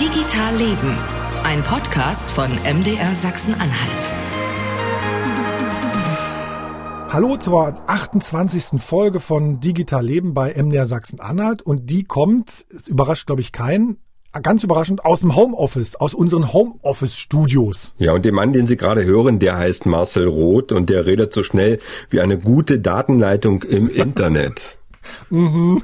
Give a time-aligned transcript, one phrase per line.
[0.00, 0.96] Digital Leben,
[1.44, 4.10] ein Podcast von MDR Sachsen-Anhalt.
[7.10, 8.80] Hallo zur 28.
[8.80, 13.98] Folge von Digital Leben bei MDR Sachsen-Anhalt und die kommt, überrascht glaube ich keinen,
[14.42, 17.92] ganz überraschend aus dem Homeoffice, aus unseren Homeoffice-Studios.
[17.98, 21.34] Ja, und der Mann, den Sie gerade hören, der heißt Marcel Roth und der redet
[21.34, 24.78] so schnell wie eine gute Datenleitung im Internet.
[25.30, 25.82] Mhm.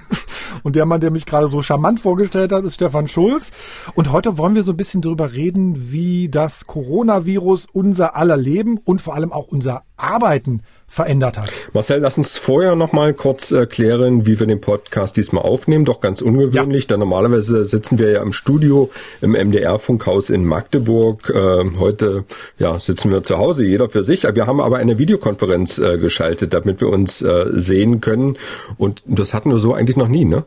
[0.63, 3.51] Und der Mann, der mich gerade so charmant vorgestellt hat, ist Stefan Schulz.
[3.95, 8.79] Und heute wollen wir so ein bisschen darüber reden, wie das Coronavirus unser aller Leben
[8.79, 11.51] und vor allem auch unser Arbeiten verändert hat.
[11.75, 15.85] Marcel, lass uns vorher noch mal kurz erklären, wie wir den Podcast diesmal aufnehmen.
[15.85, 16.89] Doch ganz ungewöhnlich, ja.
[16.89, 21.31] denn normalerweise sitzen wir ja im Studio im MDR-Funkhaus in Magdeburg.
[21.31, 22.25] Äh, heute
[22.59, 24.25] ja, sitzen wir zu Hause, jeder für sich.
[24.25, 28.39] Wir haben aber eine Videokonferenz äh, geschaltet, damit wir uns äh, sehen können.
[28.79, 30.45] Und das hatten wir so eigentlich noch nie, ne?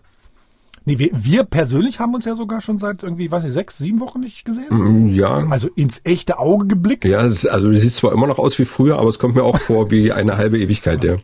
[0.83, 3.99] Nee, wir, wir persönlich haben uns ja sogar schon seit irgendwie, weiß ich, sechs, sieben
[3.99, 4.65] Wochen nicht gesehen.
[4.69, 5.45] Mm, ja.
[5.49, 7.05] Also ins echte Auge geblickt.
[7.05, 9.43] Ja, es, also du siehst zwar immer noch aus wie früher, aber es kommt mir
[9.43, 11.17] auch vor wie eine halbe Ewigkeit, ja.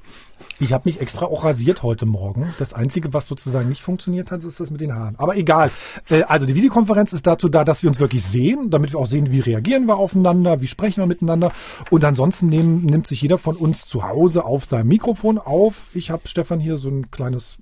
[0.60, 2.54] Ich habe mich extra auch rasiert heute Morgen.
[2.60, 5.16] Das Einzige, was sozusagen nicht funktioniert hat, ist das mit den Haaren.
[5.18, 5.72] Aber egal.
[6.10, 9.08] Äh, also die Videokonferenz ist dazu da, dass wir uns wirklich sehen, damit wir auch
[9.08, 11.52] sehen, wie reagieren wir aufeinander, wie sprechen wir miteinander.
[11.90, 15.88] Und ansonsten nehmen, nimmt sich jeder von uns zu Hause auf seinem Mikrofon auf.
[15.96, 17.58] Ich habe Stefan hier so ein kleines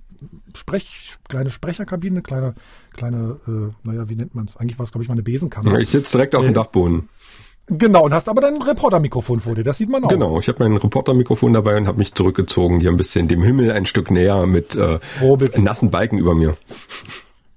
[0.54, 2.54] Sprech, kleine Sprecherkabine, kleine,
[2.92, 4.56] kleine, äh, naja, wie nennt man es?
[4.56, 5.72] Eigentlich war es, glaube ich, mal eine Besenkammer.
[5.72, 7.08] Ja, ich sitze direkt auf dem äh, Dachboden.
[7.68, 10.08] Genau, und hast aber dein Reportermikrofon vor dir, das sieht man auch.
[10.08, 13.72] Genau, ich habe mein Reportermikrofon dabei und habe mich zurückgezogen, hier ein bisschen dem Himmel
[13.72, 15.00] ein Stück näher mit äh,
[15.56, 16.56] nassen Balken über mir.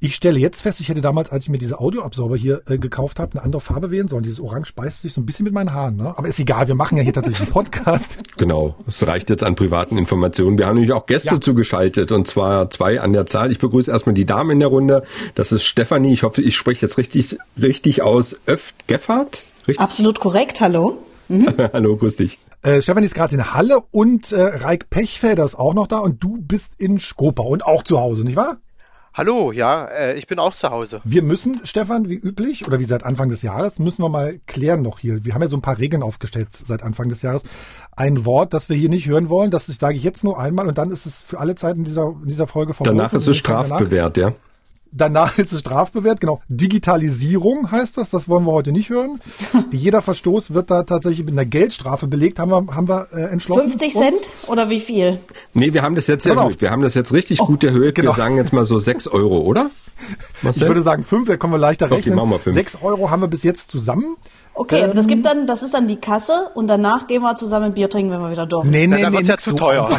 [0.02, 3.20] Ich stelle jetzt fest, ich hätte damals, als ich mir diese Audioabsorber hier äh, gekauft
[3.20, 4.24] habe, eine andere Farbe wählen sollen.
[4.24, 5.98] Dieses Orange speist sich so ein bisschen mit meinen Haaren.
[5.98, 6.18] Ne?
[6.18, 8.18] Aber ist egal, wir machen ja hier tatsächlich einen Podcast.
[8.38, 10.58] Genau, es reicht jetzt an privaten Informationen.
[10.58, 11.42] Wir haben nämlich auch Gäste ja.
[11.42, 13.52] zugeschaltet und zwar zwei an der Zahl.
[13.52, 15.04] Ich begrüße erstmal die Damen in der Runde.
[15.36, 19.44] Das ist Stefanie, ich hoffe, ich spreche jetzt richtig, richtig aus, Öft Geffert.
[19.68, 19.82] Richtig?
[19.82, 21.00] Absolut korrekt, hallo.
[21.28, 21.54] Mhm.
[21.74, 22.40] hallo, grüß dich.
[22.62, 26.24] Äh, Stefanie ist gerade in Halle und äh, Reik Pechfelder ist auch noch da und
[26.24, 28.58] du bist in Skopa und auch zu Hause, nicht wahr?
[29.20, 31.02] Hallo, ja, äh, ich bin auch zu Hause.
[31.04, 34.82] Wir müssen, Stefan, wie üblich oder wie seit Anfang des Jahres, müssen wir mal klären
[34.82, 35.26] noch hier.
[35.26, 37.44] Wir haben ja so ein paar Regeln aufgestellt seit Anfang des Jahres.
[37.98, 40.78] Ein Wort, das wir hier nicht hören wollen, das sage ich jetzt nur einmal und
[40.78, 42.96] dann ist es für alle Zeiten in dieser, in dieser Folge verboten.
[42.96, 44.32] Danach ist es strafbewehrt, ja.
[44.92, 46.42] Danach ist es strafbewehrt, genau.
[46.48, 49.20] Digitalisierung heißt das, das wollen wir heute nicht hören.
[49.72, 53.70] Jeder Verstoß wird da tatsächlich mit einer Geldstrafe belegt, haben wir, haben wir äh, entschlossen.
[53.70, 55.20] 50 Cent oder wie viel?
[55.54, 56.62] Nee, wir haben das jetzt erhöht.
[56.62, 57.96] Wir haben das jetzt richtig oh, gut erhöht.
[57.96, 58.12] Genau.
[58.12, 59.70] Wir sagen jetzt mal so 6 Euro, oder?
[60.42, 60.64] Marcel?
[60.64, 62.14] Ich würde sagen 5, da kommen wir leichter rechnen.
[62.14, 62.56] Okay, machen wir 5.
[62.56, 64.18] 6 Euro haben wir bis jetzt zusammen.
[64.60, 67.34] Okay, ähm, und das gibt dann, das ist dann die Kasse und danach gehen wir
[67.38, 68.70] zusammen Bier trinken, wenn wir wieder dürfen.
[68.72, 69.88] Nee, nee, dann nee, ja zu teuer.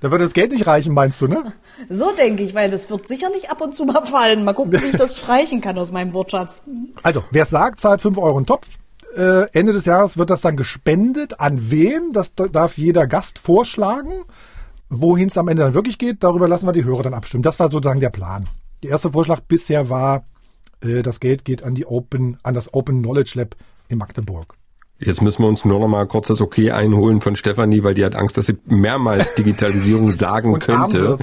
[0.00, 1.52] da wird das Geld nicht reichen, meinst du, ne?
[1.90, 4.42] So denke ich, weil das wird sicherlich ab und zu mal fallen.
[4.42, 6.62] Mal gucken, wie ich das streichen kann aus meinem Wortschatz.
[7.02, 8.66] Also, wer es sagt, zahlt 5 Euro in Topf.
[9.14, 11.40] Äh, Ende des Jahres wird das dann gespendet.
[11.40, 12.14] An wen?
[12.14, 14.24] Das darf jeder Gast vorschlagen.
[14.88, 17.42] Wohin es am Ende dann wirklich geht, darüber lassen wir die Hörer dann abstimmen.
[17.42, 18.48] Das war sozusagen der Plan.
[18.82, 20.24] Der erste Vorschlag bisher war
[20.82, 23.56] das Geld geht an die Open, an das Open Knowledge Lab
[23.88, 24.54] in Magdeburg.
[24.98, 28.04] Jetzt müssen wir uns nur noch mal kurz das Okay einholen von Stefanie, weil die
[28.04, 31.18] hat Angst, dass sie mehrmals Digitalisierung sagen könnte.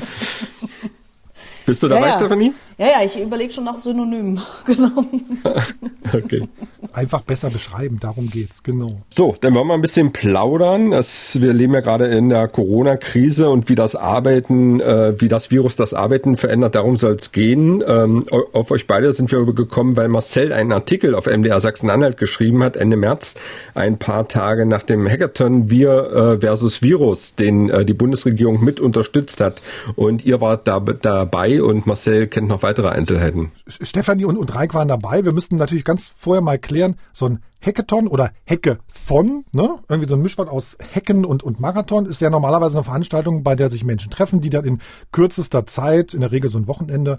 [1.66, 2.18] Bist du dabei, ja, ja.
[2.18, 2.54] Stefanie?
[2.80, 4.42] Ja, ja, ich überlege schon nach Synonymen.
[4.66, 5.04] Genau.
[6.14, 6.48] okay.
[6.94, 9.02] Einfach besser beschreiben, darum geht's, genau.
[9.16, 10.92] So, dann wollen wir ein bisschen plaudern.
[10.92, 15.50] Das, wir leben ja gerade in der Corona-Krise und wie das Arbeiten, äh, wie das
[15.50, 17.84] Virus das Arbeiten verändert, darum soll es gehen.
[17.86, 22.64] Ähm, auf euch beide sind wir gekommen, weil Marcel einen Artikel auf MDR Sachsen-Anhalt geschrieben
[22.64, 23.36] hat, Ende März,
[23.74, 28.80] ein paar Tage nach dem Hackathon Wir äh, versus Virus, den äh, die Bundesregierung mit
[28.80, 29.62] unterstützt hat.
[29.96, 33.52] Und ihr wart da dabei und Marcel kennt noch weitere Einzelheiten.
[33.68, 35.26] Stefanie und, und Reik waren dabei.
[35.26, 39.80] Wir müssten natürlich ganz vorher mal klären, so ein Hackathon oder Hackathon, ne?
[39.90, 43.56] Irgendwie so ein Mischwort aus Hacken und, und Marathon ist ja normalerweise eine Veranstaltung, bei
[43.56, 44.80] der sich Menschen treffen, die dann in
[45.12, 47.18] kürzester Zeit, in der Regel so ein Wochenende,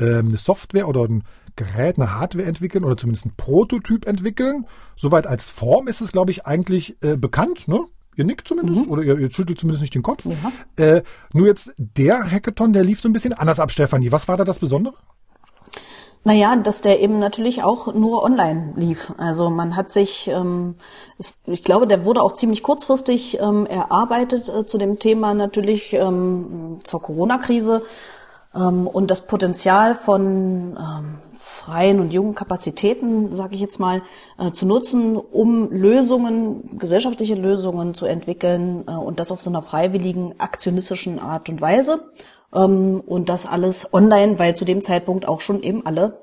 [0.00, 1.24] ähm, eine Software oder ein
[1.56, 4.66] Gerät, eine Hardware entwickeln oder zumindest ein Prototyp entwickeln.
[4.96, 7.84] Soweit als Form ist es, glaube ich, eigentlich äh, bekannt, ne?
[8.16, 8.90] Ihr nickt zumindest mhm.
[8.90, 10.24] oder ihr, ihr, schüttelt zumindest nicht den Kopf.
[10.26, 10.84] Ja.
[10.84, 14.12] Äh, nur jetzt der Hackathon, der lief so ein bisschen anders ab, Stefanie.
[14.12, 14.94] Was war da das Besondere?
[16.24, 19.12] Naja, dass der eben natürlich auch nur online lief.
[19.18, 20.76] Also man hat sich, ähm,
[21.46, 26.78] ich glaube, der wurde auch ziemlich kurzfristig ähm, erarbeitet äh, zu dem Thema natürlich ähm,
[26.84, 27.82] zur Corona-Krise
[28.54, 31.18] ähm, und das Potenzial von ähm,
[31.62, 34.02] freien und jungen Kapazitäten, sage ich jetzt mal,
[34.38, 39.62] äh, zu nutzen, um Lösungen, gesellschaftliche Lösungen zu entwickeln äh, und das auf so einer
[39.62, 42.10] freiwilligen, aktionistischen Art und Weise.
[42.54, 46.20] Ähm, und das alles online, weil zu dem Zeitpunkt auch schon eben alle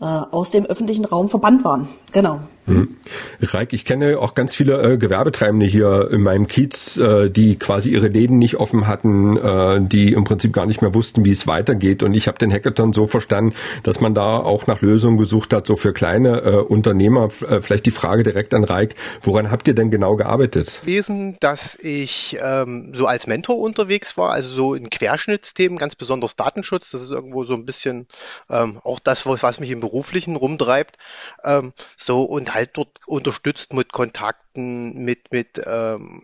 [0.00, 1.88] äh, aus dem öffentlichen Raum verbannt waren.
[2.12, 2.40] Genau.
[2.68, 2.96] Hm.
[3.40, 7.90] Reik, ich kenne auch ganz viele äh, Gewerbetreibende hier in meinem Kiez, äh, die quasi
[7.90, 11.46] ihre Läden nicht offen hatten, äh, die im Prinzip gar nicht mehr wussten, wie es
[11.46, 12.02] weitergeht.
[12.02, 15.66] Und ich habe den Hackathon so verstanden, dass man da auch nach Lösungen gesucht hat,
[15.66, 17.28] so für kleine äh, Unternehmer.
[17.48, 20.80] Äh, vielleicht die Frage direkt an Reik, woran habt ihr denn genau gearbeitet?
[20.82, 26.36] Gewesen, dass ich ähm, so als Mentor unterwegs war, also so in Querschnittsthemen, ganz besonders
[26.36, 26.90] Datenschutz.
[26.90, 28.06] Das ist irgendwo so ein bisschen
[28.50, 30.96] ähm, auch das, was mich im Beruflichen rumtreibt.
[31.44, 36.22] Ähm, so und halt dort unterstützt mit Kontakten, mit, mit, ähm,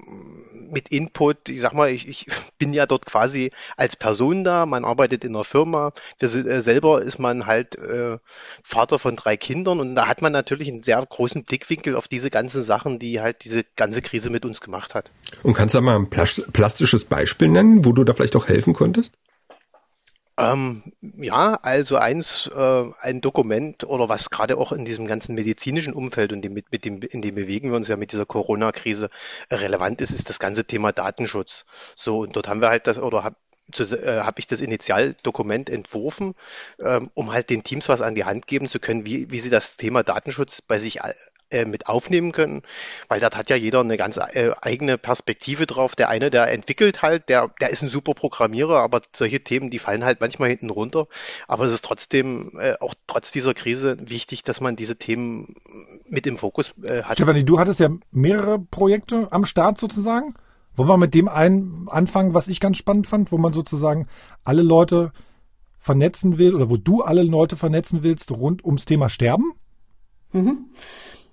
[0.70, 1.48] mit Input.
[1.48, 2.26] Ich sag mal, ich, ich
[2.58, 5.92] bin ja dort quasi als Person da, man arbeitet in einer Firma.
[6.20, 8.18] Sind, äh, selber ist man halt äh,
[8.62, 12.30] Vater von drei Kindern und da hat man natürlich einen sehr großen Blickwinkel auf diese
[12.30, 15.10] ganzen Sachen, die halt diese ganze Krise mit uns gemacht hat.
[15.42, 18.74] Und kannst du da mal ein plastisches Beispiel nennen, wo du da vielleicht auch helfen
[18.74, 19.14] konntest?
[20.36, 25.92] Ähm, ja, also eins, äh, ein Dokument oder was gerade auch in diesem ganzen medizinischen
[25.94, 29.10] Umfeld und dem, mit, mit dem, in dem bewegen wir uns ja mit dieser Corona-Krise
[29.50, 31.64] relevant ist, ist das ganze Thema Datenschutz.
[31.94, 33.36] So, und dort haben wir halt das, oder hab,
[33.78, 36.34] äh, habe ich das Initialdokument entworfen,
[36.80, 39.50] ähm, um halt den Teams was an die Hand geben zu können, wie, wie sie
[39.50, 40.98] das Thema Datenschutz bei sich
[41.54, 42.62] äh, mit aufnehmen können,
[43.08, 45.94] weil da hat ja jeder eine ganz äh, eigene Perspektive drauf.
[45.94, 49.78] Der eine, der entwickelt halt, der, der ist ein super Programmierer, aber solche Themen, die
[49.78, 51.06] fallen halt manchmal hinten runter.
[51.48, 55.54] Aber es ist trotzdem äh, auch trotz dieser Krise wichtig, dass man diese Themen
[56.08, 57.16] mit im Fokus äh, hat.
[57.16, 60.34] Stefanie, du hattest ja mehrere Projekte am Start sozusagen.
[60.76, 64.08] Wollen wir mit dem einen anfangen, was ich ganz spannend fand, wo man sozusagen
[64.42, 65.12] alle Leute
[65.78, 69.52] vernetzen will oder wo du alle Leute vernetzen willst rund ums Thema Sterben?
[70.32, 70.70] Mhm.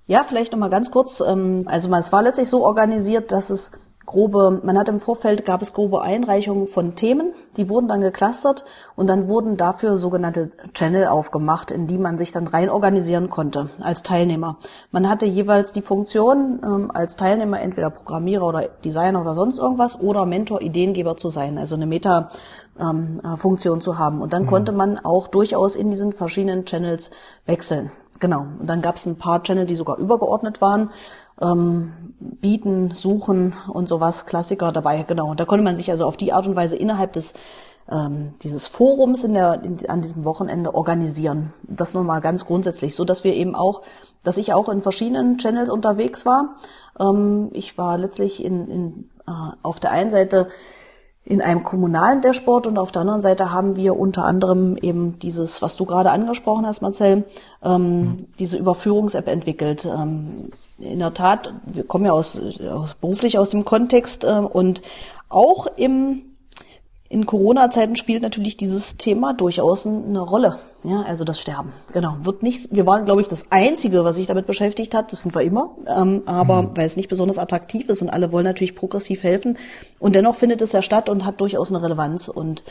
[0.07, 1.21] Ja, vielleicht noch mal ganz kurz.
[1.21, 3.71] Ähm, also es war letztlich so organisiert, dass es
[4.06, 8.65] grobe, man hat im Vorfeld gab es grobe Einreichungen von Themen, die wurden dann geclustert
[8.95, 13.69] und dann wurden dafür sogenannte Channel aufgemacht, in die man sich dann rein organisieren konnte
[13.80, 14.57] als Teilnehmer.
[14.92, 20.00] Man hatte jeweils die Funktion, ähm, als Teilnehmer entweder Programmierer oder Designer oder sonst irgendwas
[20.00, 24.21] oder Mentor, Ideengeber zu sein, also eine Meta-Funktion ähm, äh, zu haben.
[24.21, 24.47] Und dann mhm.
[24.47, 27.12] konnte man auch durchaus in diesen verschiedenen Channels
[27.45, 27.92] wechseln.
[28.21, 28.45] Genau.
[28.59, 30.91] Und dann gab es ein paar Channel, die sogar übergeordnet waren.
[31.41, 35.31] Ähm, bieten, suchen und sowas, Klassiker dabei, genau.
[35.31, 37.33] Und da konnte man sich also auf die Art und Weise innerhalb des
[37.91, 41.51] ähm, dieses Forums in der, in, an diesem Wochenende organisieren.
[41.63, 43.81] Das nur mal ganz grundsätzlich, so dass wir eben auch,
[44.23, 46.57] dass ich auch in verschiedenen Channels unterwegs war.
[47.00, 49.31] Ähm, ich war letztlich in, in äh,
[49.63, 50.47] auf der einen Seite
[51.23, 55.62] in einem kommunalen Dashboard und auf der anderen Seite haben wir unter anderem eben dieses,
[55.62, 57.25] was du gerade angesprochen hast, Marcel,
[57.63, 58.27] ähm, mhm.
[58.39, 59.85] diese Überführungs-App entwickelt.
[59.85, 64.81] Ähm, in der Tat, wir kommen ja aus, aus beruflich aus dem Kontext äh, und
[65.29, 66.23] auch im
[67.12, 70.58] in Corona-Zeiten spielt natürlich dieses Thema durchaus eine Rolle.
[70.84, 71.74] Ja, also das Sterben.
[71.92, 72.16] Genau.
[72.22, 75.12] Wird nicht, wir waren, glaube ich, das Einzige, was sich damit beschäftigt hat.
[75.12, 75.75] Das sind wir immer.
[75.88, 76.78] Ähm, aber mhm.
[76.78, 79.58] weil es nicht besonders attraktiv ist und alle wollen natürlich progressiv helfen.
[80.00, 82.30] Und dennoch findet es ja statt und hat durchaus eine Relevanz.
[82.30, 82.63] Und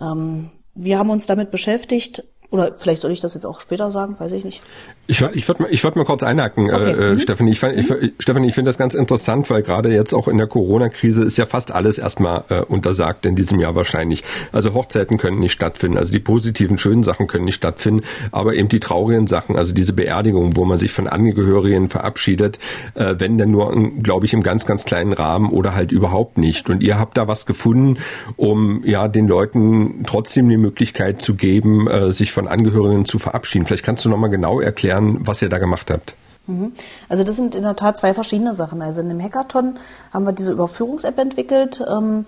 [0.00, 4.14] ähm, wir haben uns damit beschäftigt, oder vielleicht soll ich das jetzt auch später sagen,
[4.16, 4.62] weiß ich nicht.
[5.08, 6.92] Ich, ich würde mal, ich würd mal kurz einhaken, okay.
[6.92, 7.18] äh, mhm.
[7.18, 7.50] Stefanie.
[7.50, 7.80] Ich, fand, mhm.
[7.80, 11.36] ich, Stefanie, ich finde das ganz interessant, weil gerade jetzt auch in der Corona-Krise ist
[11.36, 14.22] ja fast alles erstmal äh, untersagt in diesem Jahr wahrscheinlich.
[14.52, 18.68] Also Hochzeiten können nicht stattfinden, also die positiven, schönen Sachen können nicht stattfinden, aber eben
[18.68, 22.60] die traurigen Sachen, also diese Beerdigung, wo man sich von Angehörigen verabschiedet,
[22.94, 26.70] äh, wenn denn nur, glaube ich, im ganz, ganz kleinen Rahmen oder halt überhaupt nicht.
[26.70, 27.98] Und ihr habt da was gefunden,
[28.36, 33.66] um ja den Leuten trotzdem die Möglichkeit zu geben, äh, sich von Angehörigen zu verabschieden.
[33.66, 36.14] Vielleicht kannst du nochmal genau erklären, was ihr da gemacht habt.
[36.46, 36.72] Mhm.
[37.08, 38.82] Also das sind in der Tat zwei verschiedene Sachen.
[38.82, 39.78] Also in dem Hackathon
[40.12, 42.26] haben wir diese Überführungs-App entwickelt, ähm,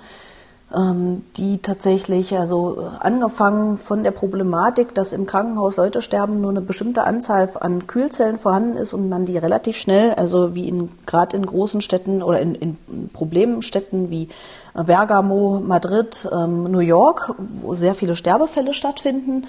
[0.74, 6.60] ähm, die tatsächlich, also angefangen von der Problematik, dass im Krankenhaus Leute sterben, nur eine
[6.60, 11.36] bestimmte Anzahl an Kühlzellen vorhanden ist und man die relativ schnell, also wie in gerade
[11.36, 12.78] in großen Städten oder in, in
[13.12, 14.28] Problemstädten wie
[14.74, 19.46] Bergamo, Madrid, ähm, New York, wo sehr viele Sterbefälle stattfinden,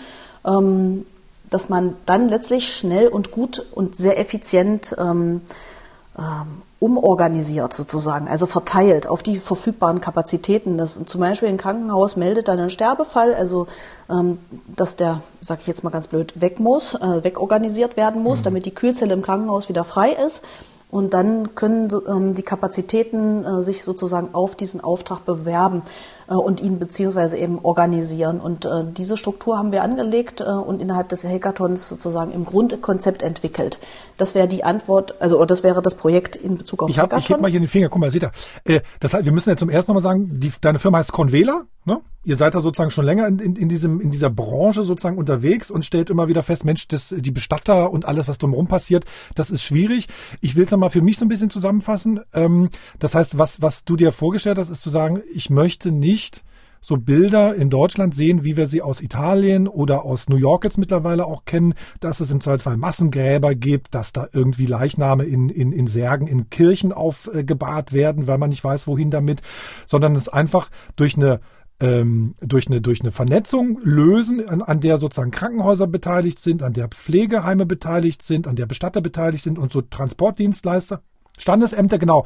[0.47, 1.05] ähm,
[1.49, 5.41] dass man dann letztlich schnell und gut und sehr effizient ähm,
[6.17, 10.77] ähm, umorganisiert sozusagen, also verteilt auf die verfügbaren Kapazitäten.
[10.77, 13.67] Das zum Beispiel ein Krankenhaus meldet dann einen Sterbefall, also
[14.09, 14.37] ähm,
[14.75, 18.43] dass der, sag ich jetzt mal ganz blöd, weg muss, äh, wegorganisiert werden muss, mhm.
[18.43, 20.41] damit die Kühlzelle im Krankenhaus wieder frei ist.
[20.89, 25.81] Und dann können ähm, die Kapazitäten äh, sich sozusagen auf diesen Auftrag bewerben
[26.35, 28.39] und ihn beziehungsweise eben organisieren.
[28.39, 33.21] Und äh, diese Struktur haben wir angelegt äh, und innerhalb des Hackathons sozusagen im Grundkonzept
[33.21, 33.79] entwickelt.
[34.17, 37.23] Das wäre die Antwort, also das wäre das Projekt in Bezug auf ich hab, Hackathon.
[37.23, 38.31] Ich heb mal hier den Finger, guck mal, seht ihr.
[38.65, 41.63] Äh, das heißt, wir müssen jetzt zum ersten Mal sagen, die, deine Firma heißt Convela,
[41.85, 42.01] ne?
[42.27, 45.71] ihr seid da sozusagen schon länger in, in, in, diesem, in dieser Branche sozusagen unterwegs
[45.71, 49.05] und stellt immer wieder fest, Mensch, das, die Bestatter und alles, was drumherum passiert,
[49.35, 50.09] das ist schwierig.
[50.41, 52.19] Ich will es mal für mich so ein bisschen zusammenfassen.
[52.33, 52.69] Ähm,
[52.99, 56.16] das heißt, was, was du dir vorgestellt hast, ist zu sagen, ich möchte nicht
[56.87, 60.77] so Bilder in Deutschland sehen, wie wir sie aus Italien oder aus New York jetzt
[60.77, 65.71] mittlerweile auch kennen, dass es im Zweifelsfall Massengräber gibt, dass da irgendwie Leichname in, in,
[65.71, 69.41] in Särgen, in Kirchen aufgebahrt werden, weil man nicht weiß, wohin damit,
[69.85, 71.39] sondern es einfach durch eine
[71.79, 76.73] ähm, durch eine durch eine Vernetzung lösen, an, an der sozusagen Krankenhäuser beteiligt sind, an
[76.73, 81.01] der Pflegeheime beteiligt sind, an der Bestatter beteiligt sind und so Transportdienstleister,
[81.37, 82.25] Standesämter, genau,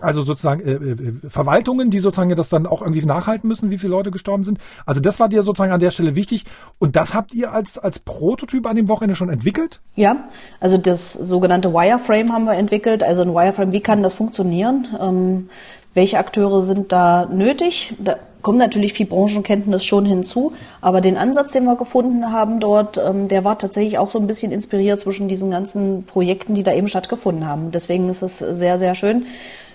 [0.00, 3.90] also sozusagen äh, äh, Verwaltungen, die sozusagen das dann auch irgendwie nachhalten müssen, wie viele
[3.90, 4.58] Leute gestorben sind.
[4.86, 6.44] Also das war dir sozusagen an der Stelle wichtig.
[6.78, 9.80] Und das habt ihr als, als Prototyp an dem Wochenende schon entwickelt?
[9.94, 10.28] Ja,
[10.60, 13.02] also das sogenannte Wireframe haben wir entwickelt.
[13.02, 14.86] Also ein Wireframe, wie kann das funktionieren?
[15.00, 15.48] Ähm,
[15.94, 17.94] welche Akteure sind da nötig?
[17.98, 22.98] Da kommt natürlich viel Branchenkenntnis schon hinzu, aber den Ansatz, den wir gefunden haben dort,
[22.98, 26.72] ähm, der war tatsächlich auch so ein bisschen inspiriert zwischen diesen ganzen Projekten, die da
[26.72, 27.70] eben stattgefunden haben.
[27.70, 29.26] Deswegen ist es sehr, sehr schön,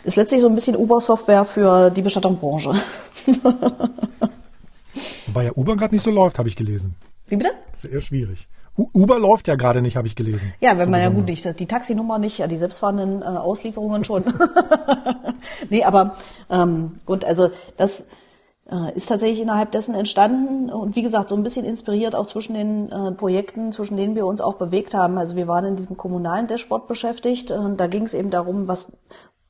[0.03, 2.73] ist letztlich so ein bisschen Uber-Software für die Bestattungsbranche.
[5.27, 6.95] Wobei ja Uber gerade nicht so läuft, habe ich gelesen.
[7.27, 7.51] Wie bitte?
[7.71, 8.47] Das ist eher schwierig.
[8.77, 10.53] Uber läuft ja gerade nicht, habe ich gelesen.
[10.59, 14.23] Ja, wenn man ja gut nicht, die Taxinummer nicht, ja, die selbstfahrenden äh, Auslieferungen schon.
[15.69, 16.15] nee, aber
[16.51, 18.05] ähm, gut, also das
[18.69, 22.53] äh, ist tatsächlich innerhalb dessen entstanden und wie gesagt, so ein bisschen inspiriert auch zwischen
[22.53, 25.17] den äh, Projekten, zwischen denen wir uns auch bewegt haben.
[25.17, 27.49] Also wir waren in diesem kommunalen Dashboard beschäftigt.
[27.49, 28.91] Äh, da ging es eben darum, was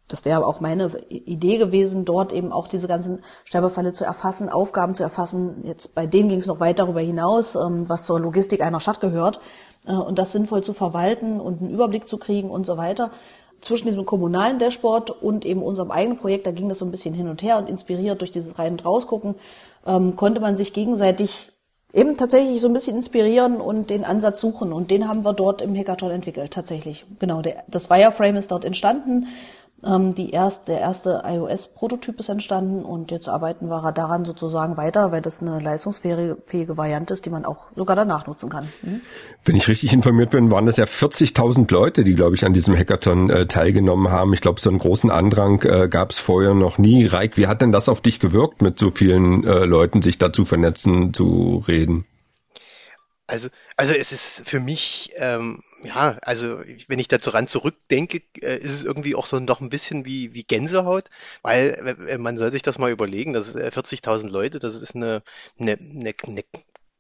[0.08, 4.96] das wäre auch meine Idee gewesen, dort eben auch diese ganzen Sterbefälle zu erfassen, Aufgaben
[4.96, 5.64] zu erfassen.
[5.64, 9.02] Jetzt bei denen ging es noch weit darüber hinaus, ähm, was zur Logistik einer Stadt
[9.02, 9.42] gehört
[9.86, 13.12] äh, und das sinnvoll zu verwalten und einen Überblick zu kriegen und so weiter.
[13.60, 17.14] Zwischen diesem kommunalen Dashboard und eben unserem eigenen Projekt, da ging das so ein bisschen
[17.14, 19.36] hin und her und inspiriert durch dieses rein und rausgucken,
[19.86, 21.52] ähm, konnte man sich gegenseitig
[21.94, 24.74] eben tatsächlich so ein bisschen inspirieren und den Ansatz suchen.
[24.74, 27.06] Und den haben wir dort im Hackathon entwickelt, tatsächlich.
[27.20, 29.28] Genau, der, das Wireframe ist dort entstanden.
[29.86, 35.12] Ähm, die erst, der erste iOS-Prototyp ist entstanden und jetzt arbeiten wir daran sozusagen weiter,
[35.12, 38.68] weil das eine leistungsfähige Variante ist, die man auch sogar danach nutzen kann.
[38.82, 39.02] Mhm.
[39.46, 42.76] Wenn ich richtig informiert bin, waren das ja 40.000 Leute, die, glaube ich, an diesem
[42.76, 44.34] Hackathon äh, teilgenommen haben.
[44.34, 47.06] Ich glaube, so einen großen Andrang äh, gab es vorher noch nie.
[47.06, 50.44] Reik, wie hat denn das auf dich gewirkt, mit so vielen äh, Leuten sich dazu
[50.44, 52.06] vernetzen, zu reden?
[53.28, 58.58] Also, also es ist für mich, ähm, ja, also wenn ich dazu ran zurückdenke, äh,
[58.58, 61.10] ist es irgendwie auch so noch ein bisschen wie, wie Gänsehaut,
[61.42, 64.96] weil äh, man soll sich das mal überlegen, das ist 40.000 äh, Leute, das ist
[64.96, 65.24] eine,
[65.60, 66.44] eine, eine, eine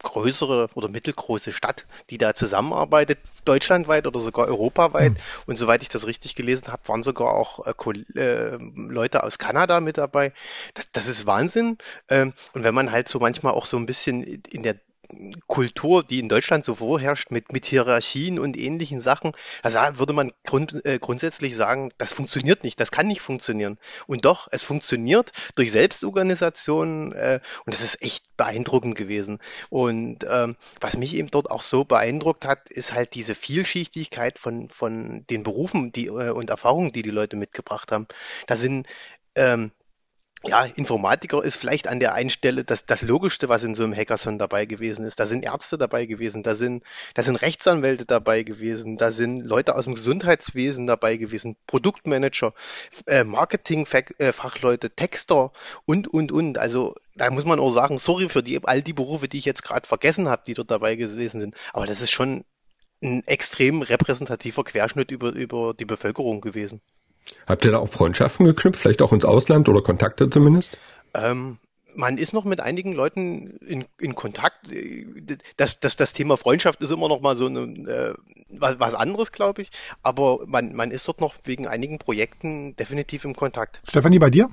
[0.04, 5.14] größere oder mittelgroße Stadt, die da zusammenarbeitet, deutschlandweit oder sogar europaweit.
[5.14, 5.18] Mhm.
[5.48, 9.80] Und soweit ich das richtig gelesen habe, waren sogar auch äh, äh, Leute aus Kanada
[9.80, 10.34] mit dabei.
[10.74, 11.78] Das, das ist Wahnsinn.
[12.10, 14.76] Ähm, und wenn man halt so manchmal auch so ein bisschen in der
[15.48, 19.34] Kultur, die in Deutschland so vorherrscht mit, mit Hierarchien und ähnlichen Sachen,
[19.64, 23.78] also würde man grund, äh, grundsätzlich sagen, das funktioniert nicht, das kann nicht funktionieren.
[24.08, 29.40] Und doch, es funktioniert durch Selbstorganisation äh, und das ist echt beeindruckend gewesen.
[29.70, 34.70] Und ähm, was mich eben dort auch so beeindruckt hat, ist halt diese Vielschichtigkeit von,
[34.70, 38.08] von den Berufen die, äh, und Erfahrungen, die die Leute mitgebracht haben.
[38.48, 38.88] Da sind
[39.36, 39.72] ähm,
[40.44, 43.96] ja, Informatiker ist vielleicht an der einen Stelle das, das Logischste, was in so einem
[43.96, 45.20] Hackathon dabei gewesen ist.
[45.20, 46.84] Da sind Ärzte dabei gewesen, da sind,
[47.16, 52.54] da sind Rechtsanwälte dabei gewesen, da sind Leute aus dem Gesundheitswesen dabei gewesen, Produktmanager,
[53.08, 55.52] äh, Marketingfachleute, äh, Texter
[55.86, 56.60] und, und, und.
[56.60, 59.64] Also da muss man auch sagen, sorry für die, all die Berufe, die ich jetzt
[59.64, 61.56] gerade vergessen habe, die dort dabei gewesen sind.
[61.74, 62.46] Aber das ist schon
[63.02, 66.82] ein extrem repräsentativer Querschnitt über, über die Bevölkerung gewesen.
[67.46, 70.78] Habt ihr da auch Freundschaften geknüpft, vielleicht auch ins Ausland oder Kontakte zumindest?
[71.14, 71.58] Ähm,
[71.96, 74.70] man ist noch mit einigen Leuten in, in Kontakt.
[75.58, 78.14] Das, das, das Thema Freundschaft ist immer noch mal so eine, äh,
[78.50, 79.70] was, was anderes, glaube ich.
[80.04, 83.82] Aber man, man ist dort noch wegen einigen Projekten definitiv im Kontakt.
[83.88, 84.50] Stefanie, bei dir?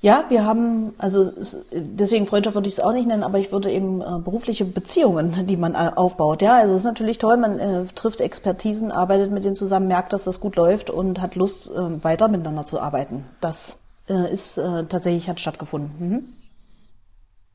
[0.00, 1.32] Ja, wir haben, also
[1.72, 5.46] deswegen Freundschaft würde ich es auch nicht nennen, aber ich würde eben äh, berufliche Beziehungen,
[5.48, 6.40] die man aufbaut.
[6.40, 10.12] Ja, also es ist natürlich toll, man äh, trifft Expertisen, arbeitet mit denen zusammen, merkt,
[10.12, 13.24] dass das gut läuft und hat Lust, äh, weiter miteinander zu arbeiten.
[13.40, 15.90] Das äh, ist äh, tatsächlich hat stattgefunden.
[15.98, 16.28] Mhm.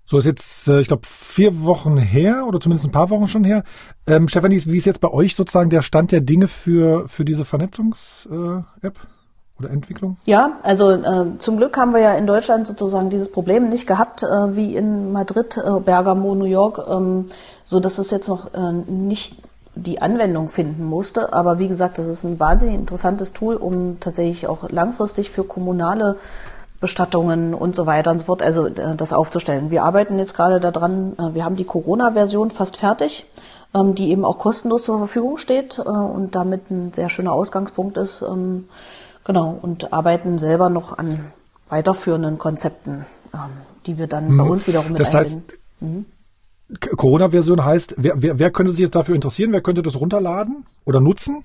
[0.06, 3.46] So ist jetzt, äh, ich glaube, vier Wochen her oder zumindest ein paar Wochen schon
[3.46, 3.64] her.
[4.06, 7.46] Ähm, Stefanie, wie ist jetzt bei euch sozusagen der Stand der Dinge für, für diese
[7.46, 9.00] Vernetzungs-App?
[9.60, 10.18] Oder Entwicklung?
[10.26, 14.24] Ja, also äh, zum Glück haben wir ja in Deutschland sozusagen dieses Problem nicht gehabt,
[14.24, 17.30] äh, wie in Madrid, äh, Bergamo, New York, ähm,
[17.64, 19.38] so dass es jetzt noch äh, nicht
[19.76, 21.34] die Anwendung finden musste.
[21.34, 26.18] Aber wie gesagt, das ist ein wahnsinnig interessantes Tool, um tatsächlich auch langfristig für kommunale
[26.80, 29.72] Bestattungen und so weiter und so fort, also äh, das aufzustellen.
[29.72, 33.26] Wir arbeiten jetzt gerade daran, äh, wir haben die Corona-Version fast fertig,
[33.74, 38.22] ähm, die eben auch kostenlos zur Verfügung steht und damit ein sehr schöner Ausgangspunkt ist.
[39.26, 41.20] Genau, und arbeiten selber noch an
[41.70, 43.40] weiterführenden Konzepten, ähm,
[43.86, 44.38] die wir dann mhm.
[44.38, 45.44] bei uns wiederum mit das einbinden.
[45.48, 46.06] Heißt, mhm.
[46.98, 49.52] Corona-Version heißt, wer, wer, wer könnte sich jetzt dafür interessieren?
[49.52, 51.44] Wer könnte das runterladen oder nutzen?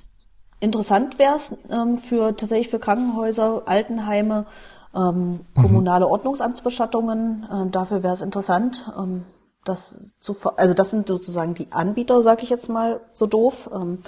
[0.61, 4.47] Interessant wäre es ähm, für tatsächlich für Krankenhäuser, Altenheime,
[4.95, 5.63] ähm, mhm.
[5.63, 6.13] kommunale mhm.
[6.13, 7.47] Ordnungsamtsbestattungen.
[7.51, 8.91] Äh, dafür wäre es interessant.
[8.99, 9.25] Ähm,
[9.65, 13.71] das zu, also das sind sozusagen die Anbieter, sage ich jetzt mal so doof.
[13.73, 13.99] Ähm,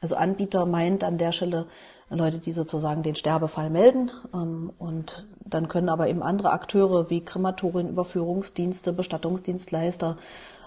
[0.00, 1.66] also Anbieter meint an der Stelle
[2.16, 4.10] Leute, die sozusagen den Sterbefall melden.
[4.34, 10.16] Ähm, und dann können aber eben andere Akteure wie Krematorien, Überführungsdienste, Bestattungsdienstleister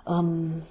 [0.07, 0.63] ähm,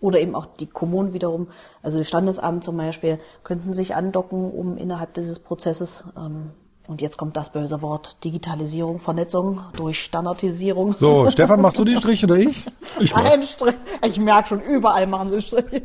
[0.00, 1.48] oder eben auch die Kommunen wiederum,
[1.82, 6.50] also die Standesamt zum Beispiel, könnten sich andocken, um innerhalb dieses Prozesses ähm,
[6.88, 10.94] und jetzt kommt das böse Wort Digitalisierung, Vernetzung durch Standardisierung.
[10.94, 12.64] So, Stefan, machst du die Strich oder ich?
[12.98, 13.74] Ich, Ein Strich.
[14.02, 15.82] ich merke schon, überall machen sie Striche.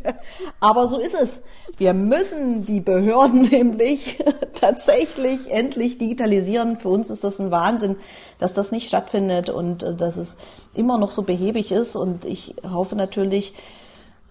[0.61, 1.43] Aber so ist es.
[1.75, 4.23] Wir müssen die Behörden nämlich
[4.55, 6.77] tatsächlich endlich digitalisieren.
[6.77, 7.97] Für uns ist das ein Wahnsinn,
[8.39, 10.37] dass das nicht stattfindet und äh, dass es
[10.73, 11.97] immer noch so behäbig ist.
[11.97, 13.53] Und ich hoffe natürlich,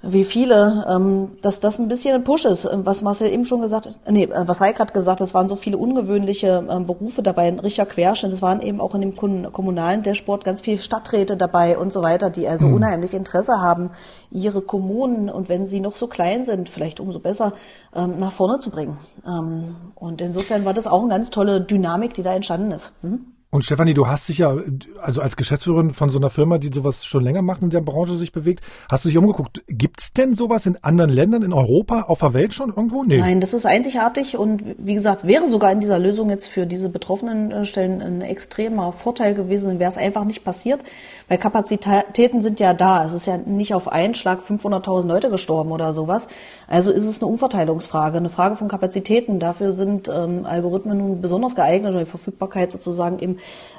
[0.02, 2.68] wie viele, ähm, dass das ein bisschen ein Push ist.
[2.72, 5.54] Was Marcel eben schon gesagt hat, nee, äh, was Heik hat gesagt, es waren so
[5.54, 8.32] viele ungewöhnliche ähm, Berufe dabei, ein richtiger Querschnitt.
[8.32, 12.30] Es waren eben auch in dem kommunalen Dashboard ganz viele Stadträte dabei und so weiter,
[12.30, 12.74] die also mhm.
[12.74, 13.90] unheimlich Interesse haben,
[14.30, 17.52] ihre Kommunen und wenn sie noch so klein sind, vielleicht umso besser,
[17.94, 18.98] ähm, nach vorne zu bringen.
[19.24, 22.92] Ähm, und insofern war das auch eine ganz tolle Dynamik, die da entstanden ist.
[23.02, 23.26] Hm?
[23.54, 24.56] Und Stefanie, du hast dich ja,
[25.02, 28.16] also als Geschäftsführerin von so einer Firma, die sowas schon länger macht, in der Branche
[28.16, 29.62] sich bewegt, hast du dich umgeguckt.
[29.68, 33.04] Gibt's denn sowas in anderen Ländern, in Europa, auf der Welt schon irgendwo?
[33.04, 33.18] Nee.
[33.18, 36.88] Nein, das ist einzigartig und wie gesagt, wäre sogar in dieser Lösung jetzt für diese
[36.88, 40.80] betroffenen äh, Stellen ein extremer Vorteil gewesen, wäre es einfach nicht passiert,
[41.28, 43.04] weil Kapazitäten sind ja da.
[43.04, 46.26] Es ist ja nicht auf einen Schlag 500.000 Leute gestorben oder sowas.
[46.68, 49.38] Also ist es eine Umverteilungsfrage, eine Frage von Kapazitäten.
[49.38, 53.36] Dafür sind ähm, Algorithmen nun besonders geeignet oder die Verfügbarkeit sozusagen im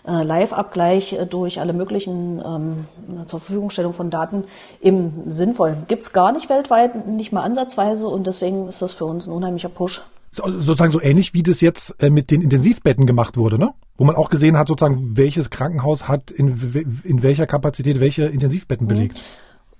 [0.07, 2.85] äh, Live-Abgleich äh, durch alle möglichen ähm,
[3.27, 4.43] zur Verfügungstellung von Daten
[4.81, 5.77] eben sinnvoll.
[5.87, 9.69] Gibt's gar nicht weltweit, nicht mal ansatzweise und deswegen ist das für uns ein unheimlicher
[9.69, 10.01] Push.
[10.31, 13.73] So, sozusagen so ähnlich wie das jetzt äh, mit den Intensivbetten gemacht wurde, ne?
[13.95, 18.87] Wo man auch gesehen hat, sozusagen, welches Krankenhaus hat in, in welcher Kapazität welche Intensivbetten
[18.87, 19.11] mhm.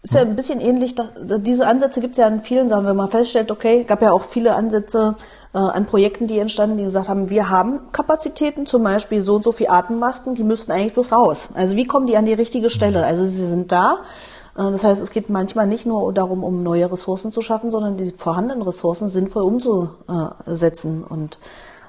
[0.03, 0.95] Ist ja ein bisschen ähnlich.
[0.95, 4.11] Da, diese Ansätze gibt es ja in vielen Sachen, wenn man feststellt, okay, gab ja
[4.11, 5.15] auch viele Ansätze
[5.53, 9.45] äh, an Projekten, die entstanden, die gesagt haben, wir haben Kapazitäten, zum Beispiel so und
[9.45, 11.49] so viel Atemmasken, die müssten eigentlich bloß raus.
[11.53, 13.05] Also wie kommen die an die richtige Stelle?
[13.05, 13.99] Also sie sind da.
[14.57, 17.95] Äh, das heißt, es geht manchmal nicht nur darum, um neue Ressourcen zu schaffen, sondern
[17.95, 21.05] die vorhandenen Ressourcen sinnvoll umzusetzen.
[21.05, 21.39] Und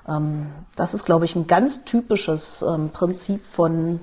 [0.09, 3.99] ähm, das ist, glaube ich, ein ganz typisches ähm, Prinzip von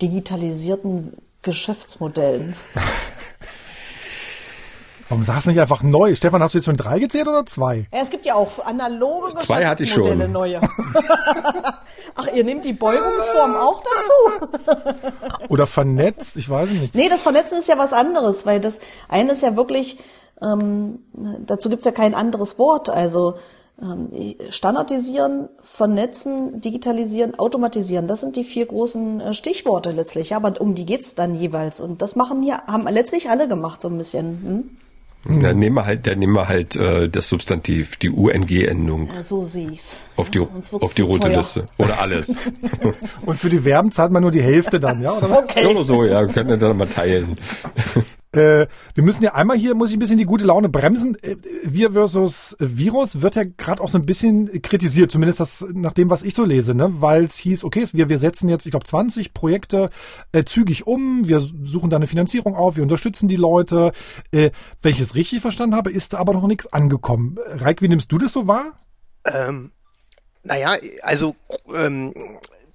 [0.00, 1.12] digitalisierten
[1.42, 2.56] Geschäftsmodellen.
[5.12, 6.14] Warum sagst du nicht einfach neu?
[6.14, 7.86] Stefan, hast du jetzt schon drei gezählt oder zwei?
[7.92, 10.32] Ja, es gibt ja auch analoge Zwei hatte ich schon.
[10.32, 10.58] neue.
[12.14, 14.48] Ach, ihr nehmt die Beugungsform auch dazu?
[15.50, 16.94] oder vernetzt, ich weiß nicht.
[16.94, 19.98] Nee, das Vernetzen ist ja was anderes, weil das eine ist ja wirklich,
[20.40, 21.00] ähm,
[21.40, 22.88] dazu gibt's ja kein anderes Wort.
[22.88, 23.34] Also
[24.50, 28.06] standardisieren, vernetzen, digitalisieren, automatisieren.
[28.06, 30.34] Das sind die vier großen äh, Stichworte letztlich.
[30.34, 31.80] Aber um die geht's dann jeweils.
[31.80, 34.70] Und das machen hier, haben letztlich alle gemacht, so ein bisschen.
[35.24, 35.42] Hm?
[35.42, 39.08] Dann nehmen wir halt, dann nehmen wir halt äh, das Substantiv, die UNG-Endung.
[39.14, 39.96] Ja, so sehe ich's.
[40.16, 41.36] Auf die, auf die rote teuer.
[41.38, 41.66] Liste.
[41.78, 42.36] Oder alles.
[43.26, 45.12] Und für die Verben zahlt man nur die Hälfte dann, ja?
[45.12, 45.30] Oder?
[45.30, 45.64] Okay.
[45.66, 47.38] Oder so, ja, können wir dann mal teilen.
[48.34, 51.16] Äh, wir müssen ja einmal hier, muss ich ein bisschen die gute Laune bremsen.
[51.22, 55.92] Äh, wir versus Virus wird ja gerade auch so ein bisschen kritisiert, zumindest das nach
[55.92, 57.02] dem, was ich so lese, ne?
[57.02, 59.90] weil es hieß, okay, wir, wir setzen jetzt, ich glaube, 20 Projekte
[60.32, 63.92] äh, zügig um, wir suchen da eine Finanzierung auf, wir unterstützen die Leute.
[64.30, 67.36] Äh, wenn ich es richtig verstanden habe, ist da aber noch nichts angekommen.
[67.46, 68.80] Reik, wie nimmst du das so wahr?
[69.26, 69.72] Ähm,
[70.42, 71.36] naja, also
[71.74, 72.14] ähm,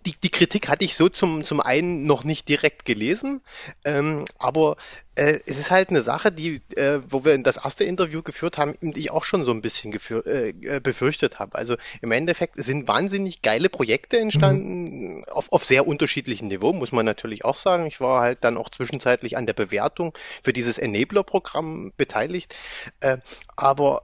[0.07, 3.41] die, die Kritik hatte ich so zum, zum einen noch nicht direkt gelesen,
[3.83, 4.77] ähm, aber
[5.15, 8.75] äh, es ist halt eine Sache, die, äh, wo wir das erste Interview geführt haben,
[8.79, 11.57] die ich auch schon so ein bisschen äh, äh, befürchtet habe.
[11.57, 15.23] Also im Endeffekt sind wahnsinnig geile Projekte entstanden, mhm.
[15.25, 17.85] auf, auf sehr unterschiedlichem Niveau, muss man natürlich auch sagen.
[17.85, 22.55] Ich war halt dann auch zwischenzeitlich an der Bewertung für dieses Enabler-Programm beteiligt.
[23.01, 23.17] Äh,
[23.57, 24.03] aber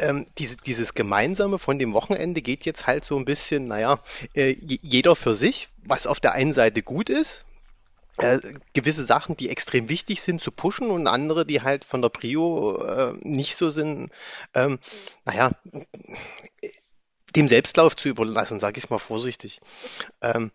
[0.00, 4.00] ähm, diese, dieses Gemeinsame von dem Wochenende geht jetzt halt so ein bisschen, naja,
[4.34, 7.44] äh, jeder für sich, was auf der einen Seite gut ist,
[8.18, 8.40] äh,
[8.74, 12.82] gewisse Sachen, die extrem wichtig sind, zu pushen und andere, die halt von der Prio
[12.82, 14.10] äh, nicht so sind.
[14.54, 14.78] Ähm,
[15.24, 15.52] naja,
[17.36, 19.60] dem Selbstlauf zu überlassen, sage ich mal vorsichtig.
[20.22, 20.50] Ähm,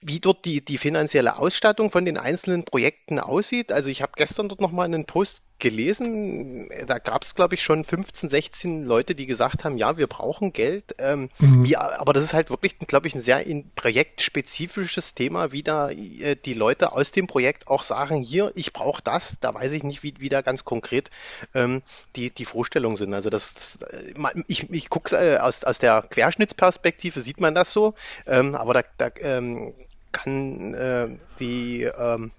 [0.00, 3.72] wie dort die, die finanzielle Ausstattung von den einzelnen Projekten aussieht.
[3.72, 6.68] Also ich habe gestern dort nochmal einen Post gelesen.
[6.86, 10.52] Da gab es, glaube ich, schon 15, 16 Leute, die gesagt haben, ja, wir brauchen
[10.52, 10.94] Geld.
[10.98, 11.64] Ähm, mhm.
[11.64, 13.44] wie, aber das ist halt wirklich, glaube ich, ein sehr
[13.76, 19.02] projektspezifisches Thema, wie da äh, die Leute aus dem Projekt auch sagen, hier, ich brauche
[19.02, 19.36] das.
[19.40, 21.10] Da weiß ich nicht, wie, wie da ganz konkret
[21.54, 21.82] ähm,
[22.16, 23.14] die, die Vorstellungen sind.
[23.14, 27.70] Also das, das äh, ich, ich gucke äh, aus, aus der Querschnittsperspektive, sieht man das
[27.70, 27.94] so.
[28.26, 29.72] Ähm, aber da, da ähm,
[30.12, 32.32] kann äh, die ähm,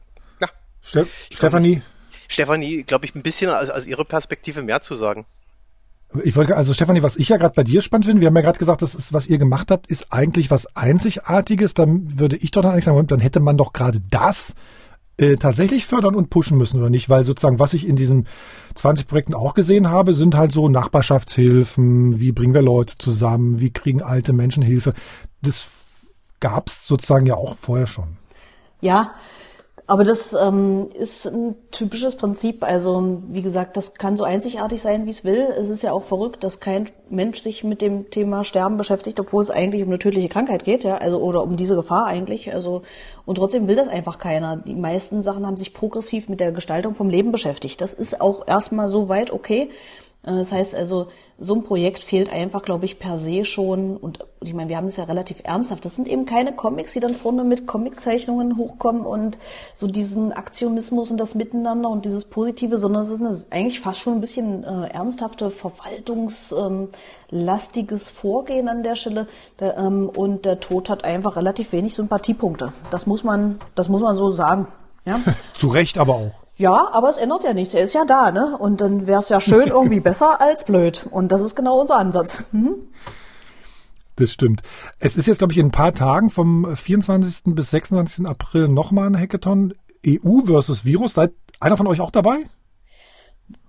[0.86, 1.82] Ste Stefanie,
[2.27, 5.25] Stefanie, glaube ich, ein bisschen aus, aus ihrer Perspektive mehr zu sagen.
[6.23, 8.41] Ich wollte, also Stefanie, was ich ja gerade bei dir spannend finde, wir haben ja
[8.41, 11.73] gerade gesagt, das ist, was ihr gemacht habt, ist eigentlich was Einzigartiges.
[11.73, 14.53] Dann würde ich doch dann eigentlich sagen, dann hätte man doch gerade das
[15.17, 17.09] äh, tatsächlich fördern und pushen müssen, oder nicht?
[17.09, 18.27] Weil sozusagen, was ich in diesen
[18.75, 23.71] 20 Projekten auch gesehen habe, sind halt so Nachbarschaftshilfen, wie bringen wir Leute zusammen, wie
[23.71, 24.93] kriegen alte Menschen Hilfe.
[25.41, 25.67] Das
[26.39, 28.17] gab es sozusagen ja auch vorher schon.
[28.81, 29.15] Ja,
[29.88, 32.63] aber das ähm, ist ein typisches Prinzip.
[32.63, 35.48] Also wie gesagt, das kann so einzigartig sein, wie es will.
[35.60, 39.43] Es ist ja auch verrückt, dass kein Mensch sich mit dem Thema Sterben beschäftigt, obwohl
[39.43, 42.52] es eigentlich um eine tödliche Krankheit geht, ja, also oder um diese Gefahr eigentlich.
[42.52, 42.82] Also
[43.26, 44.58] und trotzdem will das einfach keiner.
[44.58, 47.80] Die meisten Sachen haben sich progressiv mit der Gestaltung vom Leben beschäftigt.
[47.80, 49.69] Das ist auch erstmal so weit okay.
[50.25, 51.07] Äh, das heißt also,
[51.38, 53.97] so ein Projekt fehlt einfach, glaube ich, per se schon.
[53.97, 55.83] Und ich meine, wir haben es ja relativ ernsthaft.
[55.83, 59.38] Das sind eben keine Comics, die dann vorne mit Comiczeichnungen hochkommen und
[59.73, 64.13] so diesen Aktionismus und das Miteinander und dieses Positive, sondern es ist eigentlich fast schon
[64.13, 69.27] ein bisschen äh, ernsthafte verwaltungslastiges ähm, Vorgehen an der Stelle.
[69.59, 72.71] Der, ähm, und der Tod hat einfach relativ wenig Sympathiepunkte.
[72.91, 74.69] Das muss man, das muss man so sagen.
[75.05, 75.19] Ja?
[75.53, 76.44] Zu Recht aber auch.
[76.57, 77.73] Ja, aber es ändert ja nichts.
[77.73, 78.57] Er ist ja da, ne?
[78.57, 81.05] Und dann wäre es ja schön irgendwie besser als blöd.
[81.11, 82.43] Und das ist genau unser Ansatz.
[82.51, 82.75] Mhm.
[84.15, 84.61] Das stimmt.
[84.99, 87.53] Es ist jetzt, glaube ich, in ein paar Tagen vom 24.
[87.53, 88.25] bis 26.
[88.25, 89.73] April nochmal ein Hackathon
[90.07, 91.15] EU versus Virus.
[91.15, 92.37] Seid einer von euch auch dabei?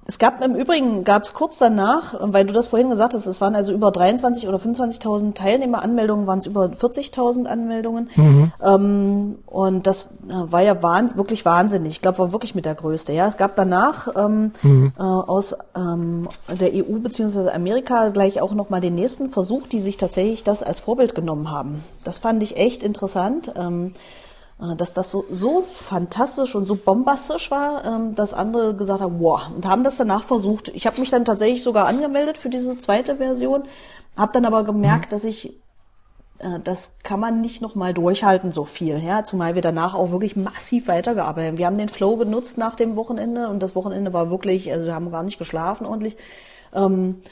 [0.08, 3.40] Es gab im Übrigen, gab es kurz danach, weil du das vorhin gesagt hast, es
[3.40, 8.08] waren also über 23 oder 25.000 Teilnehmeranmeldungen, waren es über 40.000 Anmeldungen.
[8.14, 8.52] Mhm.
[8.62, 11.92] Ähm, und das äh, war ja wahns wirklich wahnsinnig.
[11.92, 13.12] Ich glaube, war wirklich mit der größte.
[13.12, 14.92] Ja, es gab danach ähm, mhm.
[14.96, 19.80] äh, aus ähm, der EU beziehungsweise Amerika gleich auch noch mal den nächsten Versuch, die
[19.80, 21.82] sich tatsächlich das als Vorbild genommen haben.
[22.04, 23.52] Das fand ich echt interessant.
[23.56, 24.25] Ähm, äh,
[24.58, 29.50] dass das so, so fantastisch und so bombastisch war, ähm, dass andere gesagt haben, wow,
[29.54, 30.68] und haben das danach versucht.
[30.68, 33.64] Ich habe mich dann tatsächlich sogar angemeldet für diese zweite Version,
[34.16, 35.10] habe dann aber gemerkt, mhm.
[35.10, 35.60] dass ich
[36.38, 40.36] äh, das kann man nicht nochmal durchhalten, so viel, ja, zumal wir danach auch wirklich
[40.36, 41.58] massiv weitergearbeitet haben.
[41.58, 44.94] Wir haben den Flow genutzt nach dem Wochenende und das Wochenende war wirklich, also wir
[44.94, 46.16] haben gar nicht geschlafen ordentlich.
[46.74, 47.22] Ähm,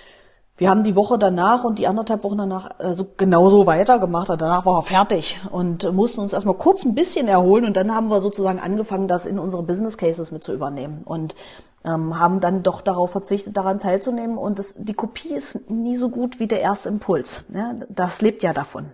[0.56, 4.28] wir haben die Woche danach und die anderthalb Wochen danach also genauso weitergemacht.
[4.28, 8.08] Danach waren wir fertig und mussten uns erstmal kurz ein bisschen erholen und dann haben
[8.08, 11.34] wir sozusagen angefangen, das in unsere Business Cases mit zu übernehmen und
[11.84, 14.38] ähm, haben dann doch darauf verzichtet, daran teilzunehmen.
[14.38, 17.44] Und das, die Kopie ist nie so gut wie der erste Impuls.
[17.52, 18.86] Ja, das lebt ja davon.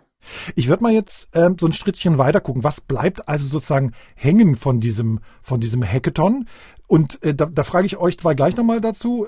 [0.54, 2.64] Ich würde mal jetzt ähm, so ein Schrittchen weiter gucken.
[2.64, 6.46] Was bleibt also sozusagen hängen von diesem, von diesem Hackathon?
[6.86, 9.26] Und äh, da, da frage ich euch zwei gleich nochmal dazu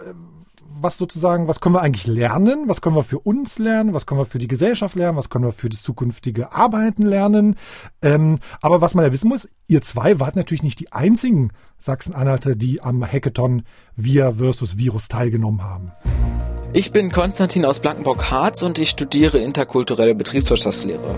[0.82, 2.64] was sozusagen, was können wir eigentlich lernen?
[2.68, 3.94] Was können wir für uns lernen?
[3.94, 5.16] Was können wir für die Gesellschaft lernen?
[5.16, 7.56] Was können wir für das zukünftige Arbeiten lernen?
[8.02, 12.54] Ähm, aber was man ja wissen muss, ihr zwei wart natürlich nicht die einzigen Sachsen-Anhalter,
[12.54, 13.62] die am Hackathon
[13.96, 15.92] Wir versus Virus teilgenommen haben.
[16.74, 21.14] Ich bin Konstantin aus Blankenburg-Harz und ich studiere interkulturelle Betriebswirtschaftslehre.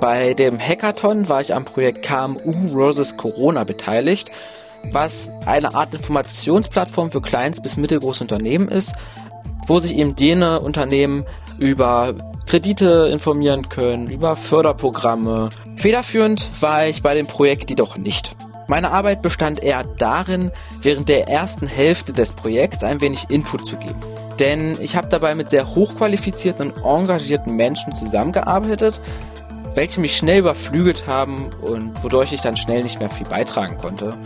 [0.00, 4.30] Bei dem Hackathon war ich am Projekt KMU versus Corona beteiligt
[4.92, 8.94] was eine Art Informationsplattform für kleins- bis mittelgroße Unternehmen ist,
[9.66, 11.24] wo sich eben jene Unternehmen
[11.58, 12.14] über
[12.46, 15.50] Kredite informieren können, über Förderprogramme.
[15.76, 18.36] Federführend war ich bei dem Projekt jedoch nicht.
[18.68, 23.76] Meine Arbeit bestand eher darin, während der ersten Hälfte des Projekts ein wenig Input zu
[23.76, 24.00] geben.
[24.38, 29.00] Denn ich habe dabei mit sehr hochqualifizierten und engagierten Menschen zusammengearbeitet,
[29.74, 34.16] welche mich schnell überflügelt haben und wodurch ich dann schnell nicht mehr viel beitragen konnte.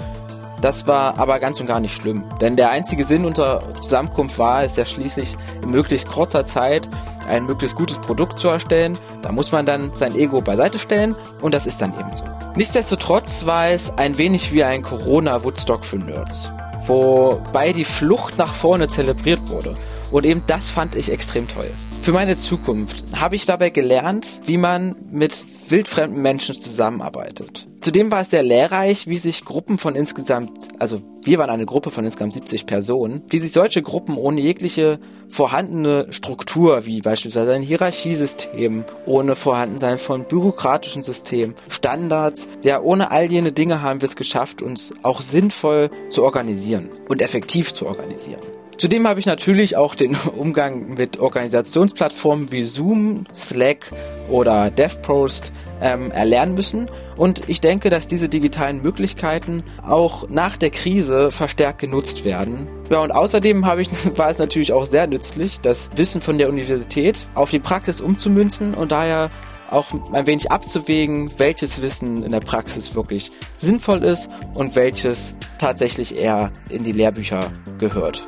[0.61, 4.63] Das war aber ganz und gar nicht schlimm, denn der einzige Sinn unserer Zusammenkunft war
[4.63, 6.87] es ja schließlich in möglichst kurzer Zeit
[7.27, 8.99] ein möglichst gutes Produkt zu erstellen.
[9.23, 12.25] Da muss man dann sein Ego beiseite stellen und das ist dann eben so.
[12.57, 16.53] Nichtsdestotrotz war es ein wenig wie ein Corona-Woodstock für Nerds,
[16.87, 19.75] wobei die Flucht nach vorne zelebriert wurde.
[20.11, 21.71] Und eben das fand ich extrem toll.
[22.03, 28.21] Für meine Zukunft habe ich dabei gelernt, wie man mit wildfremden Menschen zusammenarbeitet Zudem war
[28.21, 32.35] es sehr lehrreich, wie sich Gruppen von insgesamt, also wir waren eine Gruppe von insgesamt
[32.35, 34.99] 70 Personen, wie sich solche Gruppen ohne jegliche
[35.31, 43.31] vorhandene Struktur, wie beispielsweise ein Hierarchiesystem, ohne Vorhandensein von bürokratischen Systemen, Standards, ja, ohne all
[43.31, 48.43] jene Dinge haben wir es geschafft, uns auch sinnvoll zu organisieren und effektiv zu organisieren.
[48.81, 53.93] Zudem habe ich natürlich auch den Umgang mit Organisationsplattformen wie Zoom, Slack
[54.31, 56.87] oder DevPost ähm, erlernen müssen.
[57.15, 62.67] Und ich denke, dass diese digitalen Möglichkeiten auch nach der Krise verstärkt genutzt werden.
[62.89, 66.49] Ja, und außerdem habe ich, war es natürlich auch sehr nützlich, das Wissen von der
[66.49, 69.31] Universität auf die Praxis umzumünzen und daher
[69.71, 76.17] auch ein wenig abzuwägen, welches Wissen in der Praxis wirklich sinnvoll ist und welches tatsächlich
[76.17, 78.27] eher in die Lehrbücher gehört.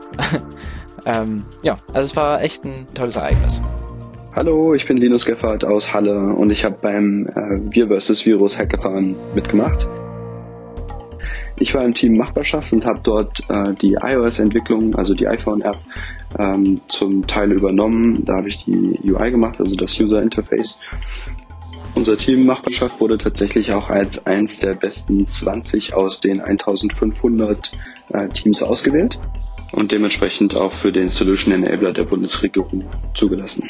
[1.07, 3.61] ähm, ja, also es war echt ein tolles Ereignis.
[4.35, 8.24] Hallo, ich bin Linus Geffert aus Halle und ich habe beim äh, Wir vs.
[8.24, 9.88] Virus Hackathon mitgemacht.
[11.59, 15.76] Ich war im Team Machbarschaft und habe dort äh, die iOS-Entwicklung, also die iPhone-App,
[16.38, 18.24] ähm, zum Teil übernommen.
[18.24, 20.78] Da habe ich die UI gemacht, also das User Interface.
[21.94, 27.72] Unser Team Machbarschaft wurde tatsächlich auch als eins der besten 20 aus den 1500
[28.12, 29.18] äh, Teams ausgewählt
[29.72, 33.68] und dementsprechend auch für den Solution Enabler der Bundesregierung zugelassen.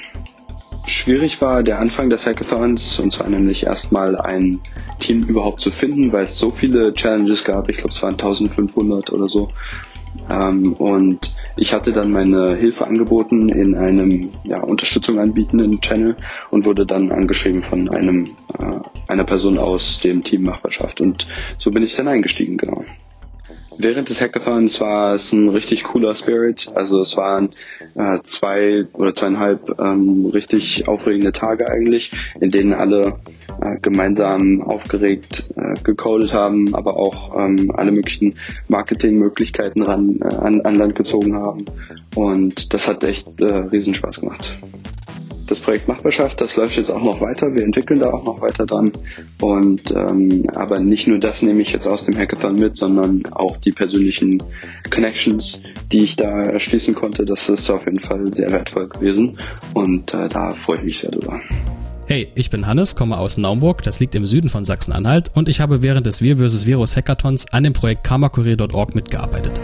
[0.87, 4.61] Schwierig war der Anfang des Hackathons und zwar nämlich erstmal ein
[4.99, 7.69] Team überhaupt zu finden, weil es so viele Challenges gab.
[7.69, 9.51] Ich glaube, es waren 1500 oder so.
[10.31, 16.17] Ähm, und ich hatte dann meine Hilfe angeboten in einem ja, Unterstützung anbietenden Channel
[16.51, 21.27] und wurde dann angeschrieben von einem äh, einer Person aus dem Team Machbarschaft und
[21.59, 22.85] so bin ich dann eingestiegen, genau.
[23.79, 26.71] Während des Hackathons war es ein richtig cooler Spirit.
[26.75, 27.51] Also es waren
[27.95, 33.21] äh, zwei oder zweieinhalb ähm, richtig aufregende Tage eigentlich, in denen alle
[33.61, 38.37] äh, gemeinsam aufgeregt äh, gecodet haben, aber auch ähm, alle möglichen
[38.69, 41.65] Marketingmöglichkeiten ran, äh, an, an Land gezogen haben.
[42.15, 44.59] Und das hat echt äh, Riesenspaß gemacht
[45.53, 47.55] das Projekt Machbarschaft, das läuft jetzt auch noch weiter.
[47.55, 48.91] Wir entwickeln da auch noch weiter dran.
[49.41, 53.59] Und ähm, aber nicht nur das nehme ich jetzt aus dem Hackathon mit, sondern auch
[53.59, 54.43] die persönlichen
[54.91, 55.61] Connections,
[55.93, 57.27] die ich da erschließen konnte.
[57.27, 59.37] Das ist auf jeden Fall sehr wertvoll gewesen.
[59.75, 61.39] Und äh, da freue ich mich sehr drüber.
[62.07, 65.61] Hey, ich bin Hannes, komme aus Naumburg, das liegt im Süden von Sachsen-Anhalt und ich
[65.61, 66.67] habe während des Wir vs.
[66.67, 69.61] Virus Hackathons an dem Projekt karmakurier.org mitgearbeitet.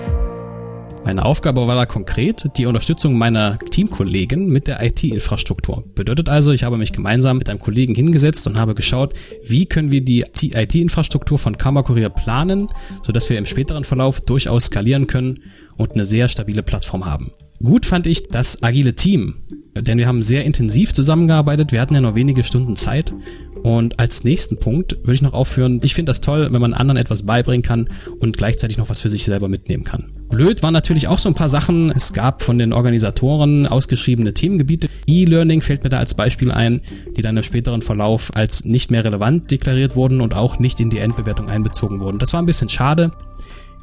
[1.08, 5.82] Meine Aufgabe war da konkret die Unterstützung meiner Teamkollegen mit der IT-Infrastruktur.
[5.94, 9.90] Bedeutet also, ich habe mich gemeinsam mit einem Kollegen hingesetzt und habe geschaut, wie können
[9.90, 12.66] wir die IT-Infrastruktur von Karma Kurier planen,
[13.00, 15.44] sodass wir im späteren Verlauf durchaus skalieren können
[15.78, 17.32] und eine sehr stabile Plattform haben.
[17.62, 19.36] Gut fand ich das agile Team,
[19.74, 21.72] denn wir haben sehr intensiv zusammengearbeitet.
[21.72, 23.14] Wir hatten ja nur wenige Stunden Zeit.
[23.62, 26.96] Und als nächsten Punkt würde ich noch aufführen, ich finde das toll, wenn man anderen
[26.96, 27.88] etwas beibringen kann
[28.20, 30.12] und gleichzeitig noch was für sich selber mitnehmen kann.
[30.28, 31.90] Blöd waren natürlich auch so ein paar Sachen.
[31.90, 34.88] Es gab von den Organisatoren ausgeschriebene Themengebiete.
[35.06, 36.82] E-Learning fällt mir da als Beispiel ein,
[37.16, 40.90] die dann im späteren Verlauf als nicht mehr relevant deklariert wurden und auch nicht in
[40.90, 42.18] die Endbewertung einbezogen wurden.
[42.18, 43.10] Das war ein bisschen schade.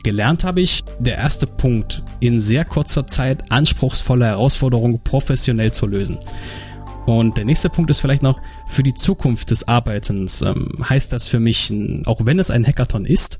[0.03, 6.19] Gelernt habe ich, der erste Punkt, in sehr kurzer Zeit anspruchsvolle Herausforderungen professionell zu lösen.
[7.05, 11.27] Und der nächste Punkt ist vielleicht noch, für die Zukunft des Arbeitens ähm, heißt das
[11.27, 11.73] für mich,
[12.05, 13.39] auch wenn es ein Hackathon ist,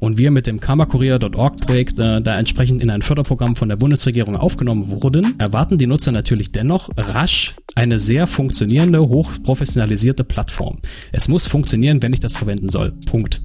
[0.00, 4.36] und wir mit dem karmakurier.org Projekt äh, da entsprechend in ein Förderprogramm von der Bundesregierung
[4.36, 10.80] aufgenommen wurden, erwarten die Nutzer natürlich dennoch rasch eine sehr funktionierende, hochprofessionalisierte Plattform.
[11.12, 12.92] Es muss funktionieren, wenn ich das verwenden soll.
[13.06, 13.40] Punkt.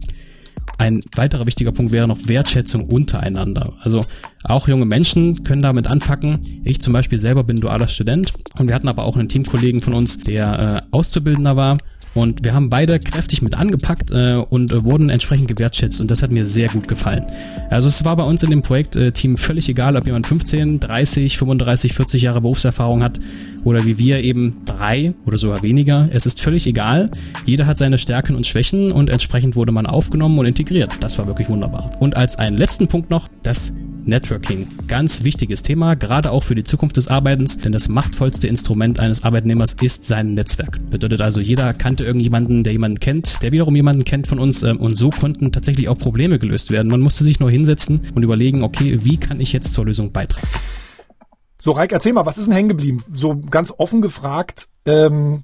[0.79, 3.73] Ein weiterer wichtiger Punkt wäre noch Wertschätzung untereinander.
[3.81, 4.05] Also
[4.45, 6.61] auch junge Menschen können damit anpacken.
[6.63, 9.93] Ich zum Beispiel selber bin dualer Student und wir hatten aber auch einen Teamkollegen von
[9.93, 11.79] uns, der äh, Auszubildender war
[12.13, 16.23] und wir haben beide kräftig mit angepackt äh, und äh, wurden entsprechend gewertschätzt und das
[16.23, 17.25] hat mir sehr gut gefallen.
[17.69, 21.37] Also es war bei uns in dem Projektteam äh, völlig egal, ob jemand 15, 30,
[21.37, 23.19] 35, 40 Jahre Berufserfahrung hat
[23.63, 26.09] oder wie wir eben drei oder sogar weniger.
[26.11, 27.11] Es ist völlig egal.
[27.45, 30.97] Jeder hat seine Stärken und Schwächen und entsprechend wurde man aufgenommen und integriert.
[31.01, 31.91] Das war wirklich wunderbar.
[31.99, 33.73] Und als einen letzten Punkt noch, das
[34.05, 34.67] Networking.
[34.87, 39.23] Ganz wichtiges Thema, gerade auch für die Zukunft des Arbeitens, denn das machtvollste Instrument eines
[39.23, 40.79] Arbeitnehmers ist sein Netzwerk.
[40.89, 44.77] Bedeutet also, jeder kannte irgendjemanden, der jemanden kennt, der wiederum jemanden kennt von uns ähm,
[44.77, 46.89] und so konnten tatsächlich auch Probleme gelöst werden.
[46.89, 50.47] Man musste sich nur hinsetzen und überlegen, okay, wie kann ich jetzt zur Lösung beitragen?
[51.61, 53.03] So, Reik, erzähl mal, was ist denn hängen geblieben?
[53.13, 55.43] So ganz offen gefragt, ähm,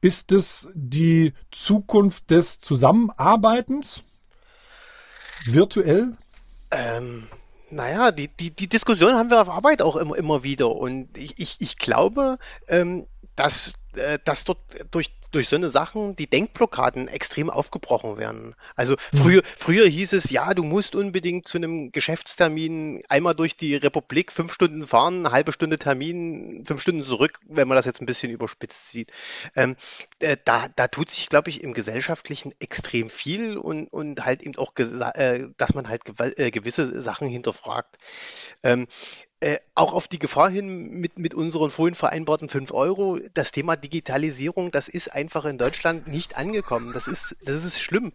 [0.00, 4.02] ist es die Zukunft des Zusammenarbeitens?
[5.44, 6.16] Virtuell?
[6.70, 7.28] Ähm,
[7.70, 10.70] naja, die, die, die Diskussion haben wir auf Arbeit auch immer, immer wieder.
[10.74, 14.58] Und ich, ich, ich glaube, ähm, dass, äh, dass dort
[14.90, 18.54] durch durch so eine Sachen die Denkblockaden extrem aufgebrochen werden.
[18.76, 23.74] Also früher, früher hieß es, ja, du musst unbedingt zu einem Geschäftstermin einmal durch die
[23.74, 28.00] Republik fünf Stunden fahren, eine halbe Stunde Termin, fünf Stunden zurück, wenn man das jetzt
[28.00, 29.12] ein bisschen überspitzt sieht.
[29.56, 29.76] Ähm,
[30.20, 34.56] äh, da, da tut sich, glaube ich, im Gesellschaftlichen extrem viel und, und halt eben
[34.56, 36.02] auch, äh, dass man halt
[36.38, 37.96] äh, gewisse Sachen hinterfragt.
[38.62, 38.86] Ähm,
[39.42, 43.74] äh, auch auf die Gefahr hin mit, mit unseren vorhin vereinbarten 5 Euro, das Thema
[43.74, 46.92] Digitalisierung, das ist einfach in Deutschland nicht angekommen.
[46.92, 48.12] Das ist, das ist schlimm.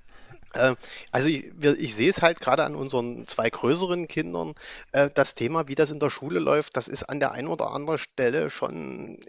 [0.54, 0.76] Äh,
[1.12, 4.56] also ich, ich, sehe es halt gerade an unseren zwei größeren Kindern,
[4.92, 7.72] äh, das Thema, wie das in der Schule läuft, das ist an der einen oder
[7.72, 9.20] anderen Stelle schon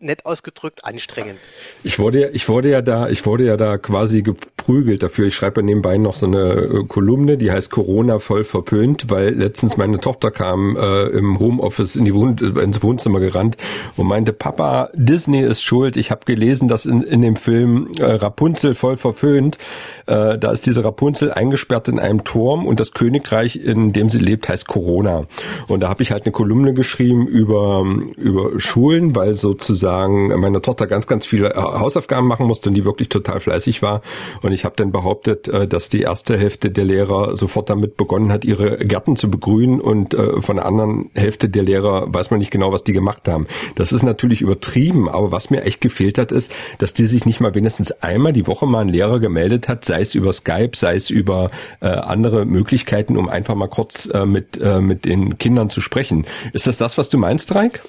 [0.00, 1.38] nett ausgedrückt anstrengend.
[1.84, 5.26] Ich wurde, ich wurde ja da, ich wurde ja da quasi geprügelt dafür.
[5.26, 9.76] Ich schreibe nebenbei noch so eine äh, Kolumne, die heißt Corona voll verpönt, weil letztens
[9.76, 13.56] meine Tochter kam äh, im Homeoffice in die Wohn ins Wohnzimmer gerannt
[13.96, 15.96] und meinte, Papa, Disney ist schuld.
[15.96, 19.58] Ich habe gelesen, dass in, in dem Film äh, Rapunzel voll verpönt,
[20.06, 24.18] äh, da ist diese Rapunzel eingesperrt in einem Turm und das Königreich, in dem sie
[24.18, 25.26] lebt, heißt Corona.
[25.68, 27.84] Und da habe ich halt eine Kolumne geschrieben über
[28.16, 32.74] über Schulen, weil sozusagen sagen, meine Tochter ganz, ganz viele äh, Hausaufgaben machen musste und
[32.74, 34.00] die wirklich total fleißig war.
[34.40, 38.32] Und ich habe dann behauptet, äh, dass die erste Hälfte der Lehrer sofort damit begonnen
[38.32, 42.38] hat, ihre Gärten zu begrünen und äh, von der anderen Hälfte der Lehrer weiß man
[42.38, 43.46] nicht genau, was die gemacht haben.
[43.74, 47.40] Das ist natürlich übertrieben, aber was mir echt gefehlt hat, ist, dass die sich nicht
[47.40, 50.94] mal wenigstens einmal die Woche mal ein Lehrer gemeldet hat, sei es über Skype, sei
[50.94, 56.24] es über andere Möglichkeiten, um einfach mal kurz mit, mit den Kindern zu sprechen.
[56.52, 57.82] Ist das das, was du meinst, Reik?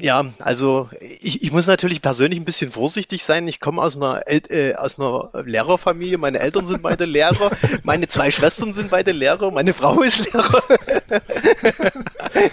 [0.00, 3.46] Ja, also ich, ich muss natürlich persönlich ein bisschen vorsichtig sein.
[3.46, 6.18] Ich komme aus einer äh, aus einer Lehrerfamilie.
[6.18, 7.52] Meine Eltern sind beide Lehrer,
[7.84, 10.62] meine zwei Schwestern sind beide Lehrer, meine Frau ist Lehrer.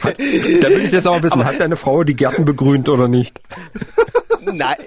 [0.04, 3.08] Hat, da will ich jetzt auch wissen, Aber, hat deine Frau die Gärten begrünt oder
[3.08, 3.42] nicht?
[4.42, 4.78] Nein,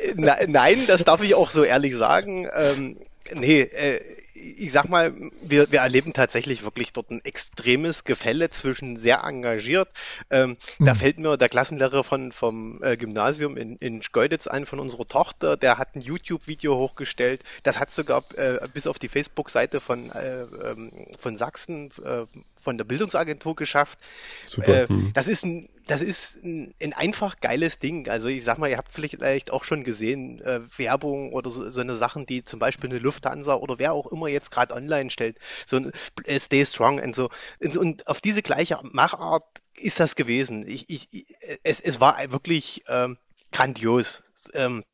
[0.47, 2.49] nein, das darf ich auch so ehrlich sagen.
[2.55, 2.97] Ähm,
[3.35, 4.01] nee, äh,
[4.45, 9.89] ich sag mal, wir, wir erleben tatsächlich wirklich dort ein extremes Gefälle zwischen sehr engagiert.
[10.31, 10.85] Ähm, mhm.
[10.85, 15.07] Da fällt mir der Klassenlehrer von, vom äh, Gymnasium in, in Schkeuditz ein, von unserer
[15.07, 17.43] Tochter, der hat ein YouTube-Video hochgestellt.
[17.63, 22.25] Das hat sogar äh, bis auf die Facebook-Seite von, äh, ähm, von Sachsen äh,
[22.65, 23.99] von der Bildungsagentur geschafft.
[24.47, 24.85] Super.
[24.85, 25.13] Äh, hm.
[25.13, 28.09] Das ist ein, das ist ein, ein, einfach geiles Ding.
[28.09, 31.81] Also ich sag mal, ihr habt vielleicht auch schon gesehen, äh, Werbung oder so, so,
[31.81, 35.39] eine Sachen, die zum Beispiel eine Lufthansa oder wer auch immer jetzt gerade online stellt.
[35.67, 35.93] So ein
[36.39, 37.29] Stay Strong und so.
[37.63, 39.45] Und, und, auf diese gleiche Machart
[39.77, 40.67] ist das gewesen.
[40.67, 41.27] Ich, ich,
[41.63, 43.19] es, es war wirklich ähm,
[43.53, 44.23] grandios.
[44.55, 44.85] Ähm,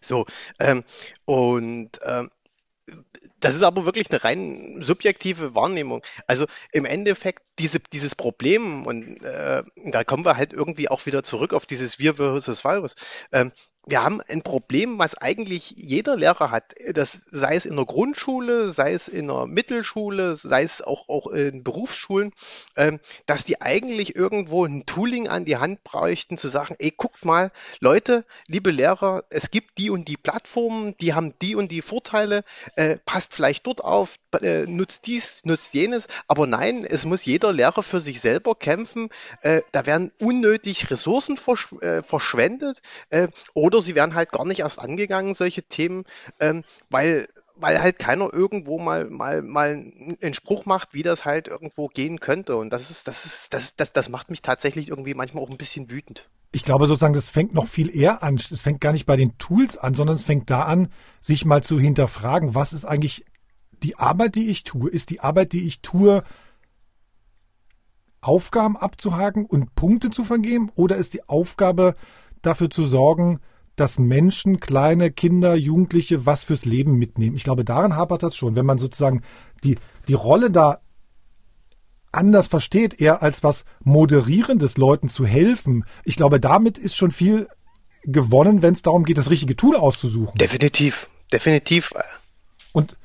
[0.00, 0.26] so,
[0.58, 0.84] ähm,
[1.24, 2.30] und ähm,
[3.40, 6.02] das ist aber wirklich eine rein subjektive Wahrnehmung.
[6.26, 11.22] Also im Endeffekt diese, dieses Problem, und äh, da kommen wir halt irgendwie auch wieder
[11.22, 12.94] zurück auf dieses Wir versus Virus.
[13.32, 13.52] Ähm,
[13.88, 16.74] wir haben ein Problem, was eigentlich jeder Lehrer hat.
[16.92, 21.28] Das sei es in der Grundschule, sei es in der Mittelschule, sei es auch, auch
[21.28, 22.32] in Berufsschulen,
[22.76, 27.24] ähm, dass die eigentlich irgendwo ein Tooling an die Hand bräuchten, zu sagen, ey, guckt
[27.24, 31.82] mal, Leute, liebe Lehrer, es gibt die und die Plattformen, die haben die und die
[31.82, 32.44] Vorteile,
[32.76, 37.52] äh, passt vielleicht dort auf, äh, nutzt dies, nutzt jenes, aber nein, es muss jeder
[37.52, 39.08] Lehrer für sich selber kämpfen.
[39.40, 44.44] Äh, da werden unnötig Ressourcen versch äh, verschwendet äh, oder oder sie werden halt gar
[44.44, 46.04] nicht erst angegangen, solche Themen,
[46.40, 47.28] ähm, weil
[47.60, 49.70] weil halt keiner irgendwo mal mal mal
[50.20, 52.56] einen Spruch macht, wie das halt irgendwo gehen könnte.
[52.56, 55.56] Und das ist das ist das das das macht mich tatsächlich irgendwie manchmal auch ein
[55.56, 56.28] bisschen wütend.
[56.50, 58.36] Ich glaube sozusagen, das fängt noch viel eher an.
[58.36, 60.88] Es fängt gar nicht bei den Tools an, sondern es fängt da an,
[61.20, 63.24] sich mal zu hinterfragen, was ist eigentlich
[63.82, 64.90] die Arbeit, die ich tue?
[64.90, 66.24] Ist die Arbeit, die ich tue,
[68.20, 70.70] Aufgaben abzuhaken und Punkte zu vergeben?
[70.74, 71.94] Oder ist die Aufgabe
[72.40, 73.40] dafür zu sorgen,
[73.80, 77.36] dass Menschen, kleine Kinder, Jugendliche was fürs Leben mitnehmen.
[77.36, 78.56] Ich glaube, daran hapert das schon.
[78.56, 79.22] Wenn man sozusagen
[79.64, 80.80] die, die Rolle da
[82.12, 85.84] anders versteht, eher als was Moderierendes Leuten zu helfen.
[86.04, 87.48] Ich glaube, damit ist schon viel
[88.04, 90.38] gewonnen, wenn es darum geht, das richtige Tool auszusuchen.
[90.38, 91.92] Definitiv, definitiv.
[92.72, 92.96] Und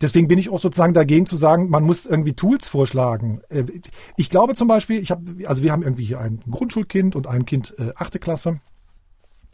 [0.00, 3.40] deswegen bin ich auch sozusagen dagegen zu sagen, man muss irgendwie Tools vorschlagen.
[3.48, 3.64] Äh,
[4.16, 7.44] ich glaube zum Beispiel, ich habe, also wir haben irgendwie hier ein Grundschulkind und ein
[7.44, 8.60] Kind äh, achte Klasse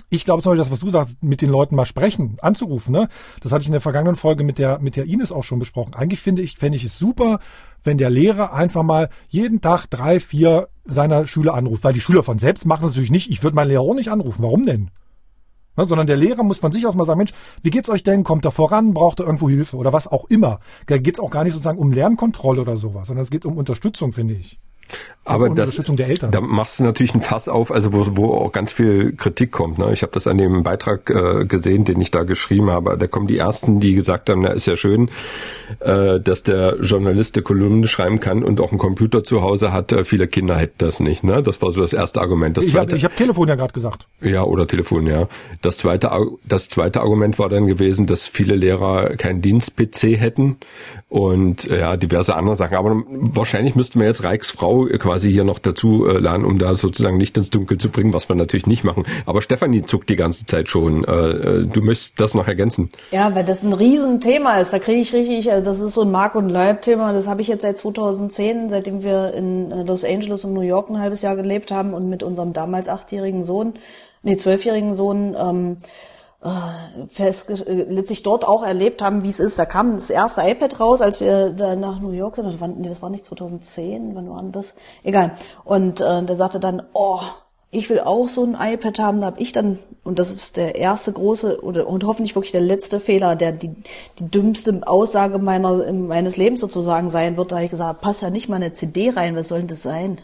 [0.09, 3.09] ich glaube zum Beispiel, das, was du sagst, mit den Leuten mal sprechen, anzurufen, ne?
[3.43, 5.95] Das hatte ich in der vergangenen Folge mit der, mit der Ines auch schon besprochen.
[5.95, 7.41] Eigentlich finde ich, fände ich es super,
[7.83, 11.83] wenn der Lehrer einfach mal jeden Tag drei, vier seiner Schüler anruft.
[11.83, 13.31] Weil die Schüler von selbst machen das natürlich nicht.
[13.31, 14.43] Ich würde meinen Lehrer auch nicht anrufen.
[14.43, 14.91] Warum denn?
[15.77, 17.33] Ne, sondern der Lehrer muss von sich aus mal sagen, Mensch,
[17.63, 18.25] wie geht's euch denn?
[18.25, 18.95] Kommt er voran?
[18.95, 19.77] Braucht er irgendwo Hilfe?
[19.77, 20.61] Oder was auch immer.
[20.87, 24.13] Da geht's auch gar nicht sozusagen um Lernkontrolle oder sowas, sondern es geht um Unterstützung,
[24.13, 24.59] finde ich.
[25.27, 25.77] Aber das,
[26.31, 29.77] da machst du natürlich ein Fass auf, also wo, wo auch ganz viel Kritik kommt.
[29.77, 29.93] Ne?
[29.93, 32.97] Ich habe das an dem Beitrag äh, gesehen, den ich da geschrieben habe.
[32.97, 35.11] Da kommen die ersten, die gesagt haben, na ist ja schön,
[35.81, 39.91] äh, dass der Journalist der Kolumne schreiben kann und auch einen Computer zu Hause hat.
[39.91, 41.25] Äh, viele Kinder hätten das nicht.
[41.25, 41.43] Ne?
[41.43, 42.57] Das war so das erste Argument.
[42.57, 44.07] Das ich habe hab Telefon ja gerade gesagt.
[44.21, 45.27] Ja, oder Telefon, ja.
[45.61, 46.09] Das zweite,
[46.45, 50.59] das zweite Argument war dann gewesen, dass viele Lehrer keinen Dienst-PC hätten
[51.09, 52.77] und ja diverse andere Sachen.
[52.77, 54.51] Aber wahrscheinlich müssten wir jetzt Reichs
[54.85, 58.13] Quasi quasi hier noch dazu äh, laden, um da sozusagen Licht ins Dunkel zu bringen,
[58.13, 59.05] was wir natürlich nicht machen.
[59.25, 61.05] Aber Stefanie zuckt die ganze Zeit schon.
[61.05, 62.91] Äh, äh, du möchtest das noch ergänzen.
[63.11, 64.75] Ja, weil das ein Riesenthema ist.
[64.75, 67.15] Da kriege ich richtig, also das ist so ein Mark- und Leib-Thema.
[67.15, 70.91] Das habe ich jetzt seit 2010, seitdem wir in äh, Los Angeles und New York
[70.91, 73.75] ein halbes Jahr gelebt haben und mit unserem damals achtjährigen Sohn,
[74.23, 75.77] nee, zwölfjährigen Sohn, ähm,
[76.47, 79.59] äh, fest, äh, letztlich dort auch erlebt haben, wie es ist.
[79.59, 82.47] Da kam das erste iPad raus, als wir da nach New York sind.
[82.47, 84.75] Das war, nee, das war nicht 2010, wann war denn das?
[85.03, 85.33] Egal.
[85.65, 87.21] Und äh, der sagte dann, oh,
[87.73, 89.21] ich will auch so ein iPad haben.
[89.21, 92.61] Da habe ich dann, und das ist der erste große oder und hoffentlich wirklich der
[92.61, 93.75] letzte Fehler, der die,
[94.19, 98.31] die dümmste Aussage meiner, meines Lebens sozusagen sein wird, da habe ich gesagt, passt ja
[98.31, 100.21] nicht mal eine CD rein, was soll denn das sein?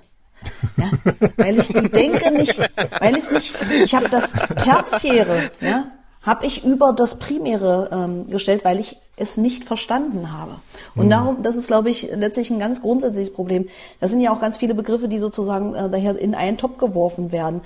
[0.77, 0.91] Ja,
[1.37, 2.59] weil ich die denke nicht,
[2.99, 3.55] weil ich nicht,
[3.85, 5.87] ich habe das Tertiäre, ja,
[6.23, 10.57] habe ich über das Primäre ähm, gestellt, weil ich es nicht verstanden habe.
[10.95, 11.11] Und mhm.
[11.11, 13.69] darum, das ist, glaube ich, letztlich ein ganz grundsätzliches Problem.
[14.01, 17.33] Das sind ja auch ganz viele Begriffe, die sozusagen äh, daher in einen Topf geworfen
[17.33, 17.61] werden.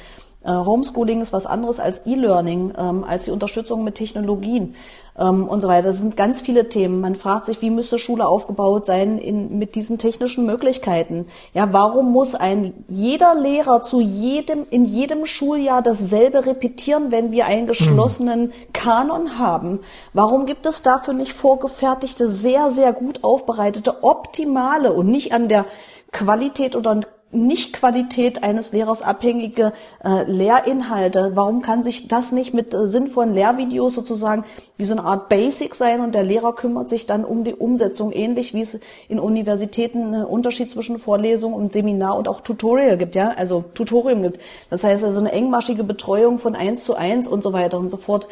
[0.46, 4.76] Äh, Homeschooling ist was anderes als E-Learning, ähm, als die Unterstützung mit Technologien
[5.18, 5.88] ähm, und so weiter.
[5.88, 7.00] Das sind ganz viele Themen.
[7.00, 11.26] Man fragt sich, wie müsste Schule aufgebaut sein in, mit diesen technischen Möglichkeiten?
[11.52, 17.46] Ja, warum muss ein jeder Lehrer zu jedem in jedem Schuljahr dasselbe repetieren, wenn wir
[17.46, 18.52] einen geschlossenen.
[18.72, 19.80] Kanon haben?
[20.12, 25.64] Warum gibt es dafür nicht vorgefertigte, sehr sehr gut aufbereitete, optimale und nicht an der
[26.12, 27.00] Qualität oder
[27.36, 29.72] nicht-Qualität eines Lehrers abhängige
[30.04, 31.32] äh, Lehrinhalte.
[31.34, 34.44] Warum kann sich das nicht mit äh, sinnvollen Lehrvideos sozusagen
[34.76, 38.12] wie so eine Art Basic sein und der Lehrer kümmert sich dann um die Umsetzung,
[38.12, 38.78] ähnlich wie es
[39.08, 44.22] in Universitäten einen Unterschied zwischen Vorlesung und Seminar und auch Tutorial gibt, ja, also Tutorium
[44.22, 44.40] gibt.
[44.70, 47.96] Das heißt also eine engmaschige Betreuung von eins zu eins und so weiter und so
[47.96, 48.28] fort.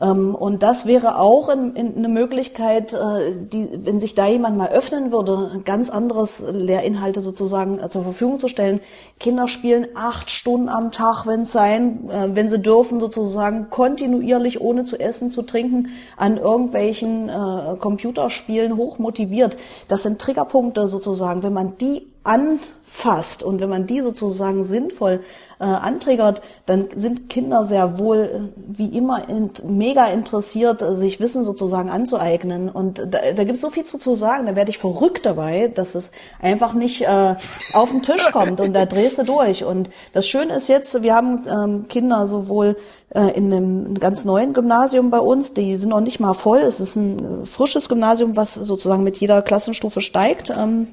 [0.00, 5.12] Ähm, und das wäre auch eine Möglichkeit, äh, die, wenn sich da jemand mal öffnen
[5.12, 8.80] würde, ganz anderes Lehrinhalte sozusagen äh, zur Verfügung zu stellen.
[9.18, 14.60] Kinder spielen acht Stunden am Tag, wenn es sein, äh, wenn sie dürfen, sozusagen kontinuierlich,
[14.60, 17.30] ohne zu essen, zu trinken, an irgendwelchen
[17.78, 19.56] Computerspielen hochmotiviert.
[19.88, 21.42] Das sind Triggerpunkte sozusagen.
[21.42, 25.20] Wenn man die anfasst und wenn man die sozusagen sinnvoll
[25.60, 31.18] äh, antriggert, dann sind Kinder sehr wohl äh, wie immer in, mega interessiert, äh, sich
[31.18, 32.68] Wissen sozusagen anzueignen.
[32.68, 35.68] Und da, da gibt es so viel zu, zu sagen, da werde ich verrückt dabei,
[35.68, 37.34] dass es einfach nicht äh,
[37.72, 39.64] auf den Tisch kommt und da drehst du durch.
[39.64, 42.76] Und das Schöne ist jetzt, wir haben ähm, Kinder sowohl
[43.14, 46.58] äh, in einem ganz neuen Gymnasium bei uns, die sind noch nicht mal voll.
[46.58, 50.50] Es ist ein äh, frisches Gymnasium, was sozusagen mit jeder Klassenstufe steigt.
[50.50, 50.88] Ähm,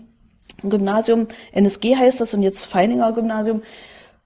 [0.64, 3.62] Gymnasium, NSG heißt das und jetzt Feininger Gymnasium,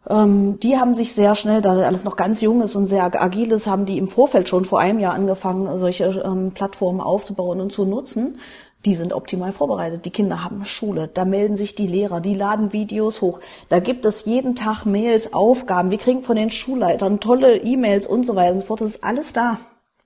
[0.10, 3.52] ähm, die haben sich sehr schnell, da alles noch ganz jung ist und sehr agil
[3.52, 7.72] ist, haben die im Vorfeld schon vor einem Jahr angefangen, solche ähm, Plattformen aufzubauen und
[7.72, 8.38] zu nutzen.
[8.86, 10.06] Die sind optimal vorbereitet.
[10.06, 11.10] Die Kinder haben Schule.
[11.14, 12.22] Da melden sich die Lehrer.
[12.22, 13.42] Die laden Videos hoch.
[13.68, 15.92] Da gibt es jeden Tag Mails, Aufgaben.
[15.92, 18.80] Wir kriegen von den Schulleitern tolle E-Mails und so weiter und so fort.
[18.80, 19.58] Das ist alles da.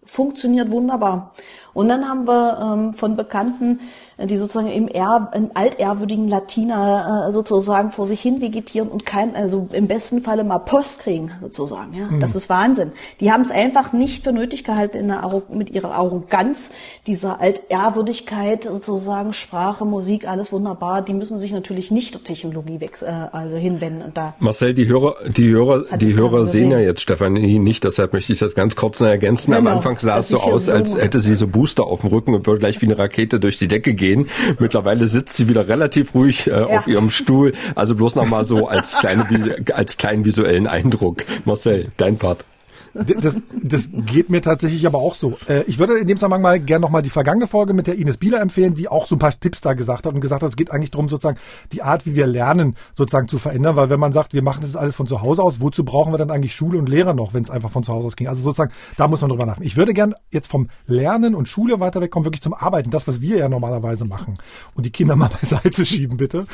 [0.06, 1.34] Funktioniert wunderbar.
[1.76, 3.80] Und dann haben wir ähm, von Bekannten
[4.26, 9.36] die sozusagen im, Erb, im altehrwürdigen Latina äh, sozusagen vor sich hin vegetieren und kein,
[9.36, 11.94] also im besten Falle mal Post kriegen sozusagen.
[11.94, 12.20] Ja, mhm.
[12.20, 12.92] das ist Wahnsinn.
[13.20, 16.72] Die haben es einfach nicht für nötig gehalten in der mit ihrer Arroganz,
[17.08, 21.02] dieser Altehrwürdigkeit sozusagen Sprache, Musik, alles wunderbar.
[21.02, 24.36] Die müssen sich natürlich nicht der Technologie weg, äh, also hinwenden und da.
[24.40, 28.40] Marcel, die Hörer, die Hörer, die Hörer sehen ja jetzt Stefanie nicht, deshalb möchte ich
[28.40, 29.54] das ganz kurz noch ergänzen.
[29.54, 32.34] Genau, Am Anfang sah es so aus, als hätte sie so Booster auf dem Rücken
[32.34, 34.30] und würde gleich wie eine Rakete durch die Decke gehen gehen.
[34.60, 36.66] Mittlerweile sitzt sie wieder relativ ruhig äh, ja.
[36.66, 37.54] auf ihrem Stuhl.
[37.76, 39.26] Also bloß noch mal so als kleine
[39.74, 41.24] als kleinen visuellen Eindruck.
[41.46, 42.46] Marcel, dein Part.
[42.94, 45.38] Das, das geht mir tatsächlich aber auch so.
[45.48, 48.18] Äh, ich würde in dem Zusammenhang mal gerne nochmal die vergangene Folge mit der Ines
[48.18, 50.56] Bieler empfehlen, die auch so ein paar Tipps da gesagt hat und gesagt hat, es
[50.56, 51.40] geht eigentlich darum, sozusagen
[51.72, 54.76] die Art, wie wir lernen, sozusagen zu verändern, weil wenn man sagt, wir machen das
[54.76, 57.44] alles von zu Hause aus, wozu brauchen wir dann eigentlich Schule und Lehrer noch, wenn
[57.44, 58.28] es einfach von zu Hause aus ging?
[58.28, 59.68] Also sozusagen, da muss man drüber nachdenken.
[59.68, 63.22] Ich würde gerne jetzt vom Lernen und Schule weiter wegkommen, wirklich zum Arbeiten, das, was
[63.22, 64.38] wir ja normalerweise machen.
[64.76, 66.46] Und die Kinder mal beiseite schieben, bitte.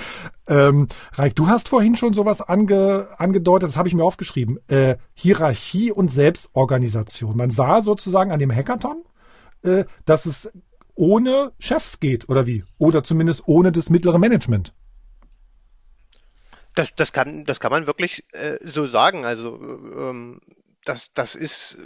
[0.50, 4.60] Ähm, Reik, du hast vorhin schon sowas ange, angedeutet, das habe ich mir aufgeschrieben.
[4.68, 7.38] Äh, Hierarchie und Selbstorganisation.
[7.38, 9.04] Man sah sozusagen an dem Hackathon,
[9.62, 10.52] äh, dass es
[10.95, 12.64] ohne Chefs geht, oder wie?
[12.80, 14.74] Oder zumindest ohne das mittlere Management.
[16.74, 19.26] Das, das, kann, das kann man wirklich äh, so sagen.
[19.26, 20.39] Also ähm,
[20.84, 21.78] das, das ist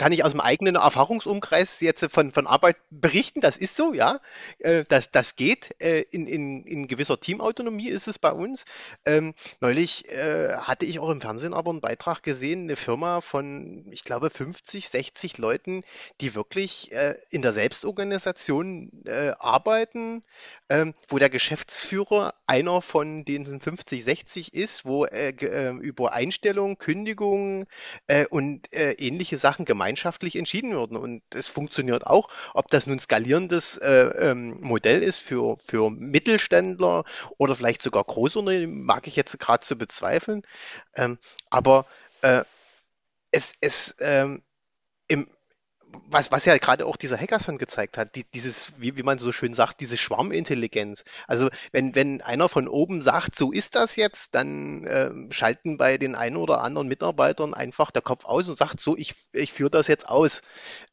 [0.00, 3.42] kann ich aus dem eigenen Erfahrungsumkreis jetzt von, von Arbeit berichten.
[3.42, 4.18] Das ist so, ja.
[4.58, 5.76] Äh, das, das geht.
[5.78, 8.64] Äh, in, in, in gewisser Teamautonomie ist es bei uns.
[9.04, 13.84] Ähm, neulich äh, hatte ich auch im Fernsehen aber einen Beitrag gesehen, eine Firma von,
[13.90, 15.82] ich glaube, 50, 60 Leuten,
[16.22, 16.92] die wirklich
[17.30, 18.90] in der Selbstorganisation
[19.38, 20.22] arbeiten,
[20.68, 27.66] ähm, wo der Geschäftsführer einer von den 50, 60 ist, wo über Einstellung, Kündigung
[28.30, 30.96] und ähnliche Sachen gemeinsam gemeinschaftlich entschieden würden.
[30.96, 37.04] Und es funktioniert auch, ob das nun skalierendes äh, ähm, Modell ist für, für Mittelständler
[37.38, 40.42] oder vielleicht sogar Großunternehmen, mag ich jetzt gerade zu bezweifeln.
[40.94, 41.18] Ähm,
[41.50, 41.86] aber
[42.22, 42.42] äh,
[43.32, 44.42] es, es ähm,
[45.08, 45.26] im,
[46.08, 49.32] was, was ja gerade auch dieser Hackathon gezeigt hat, die, dieses, wie, wie man so
[49.32, 51.04] schön sagt, diese Schwarmintelligenz.
[51.26, 55.98] Also wenn, wenn einer von oben sagt, so ist das jetzt, dann äh, schalten bei
[55.98, 59.70] den einen oder anderen Mitarbeitern einfach der Kopf aus und sagt, so, ich, ich führe
[59.70, 60.42] das jetzt aus.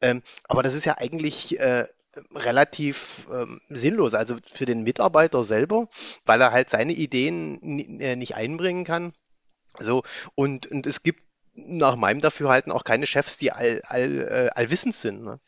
[0.02, 1.86] Ähm, aber das ist ja eigentlich äh,
[2.34, 4.14] relativ ähm, sinnlos.
[4.14, 5.88] Also für den Mitarbeiter selber,
[6.26, 9.14] weil er halt seine Ideen äh, nicht einbringen kann.
[9.80, 10.04] So,
[10.36, 11.27] und, und es gibt
[11.58, 15.24] nach meinem Dafürhalten auch keine Chefs, die all, all, äh, allwissend sind.
[15.24, 15.40] Ne?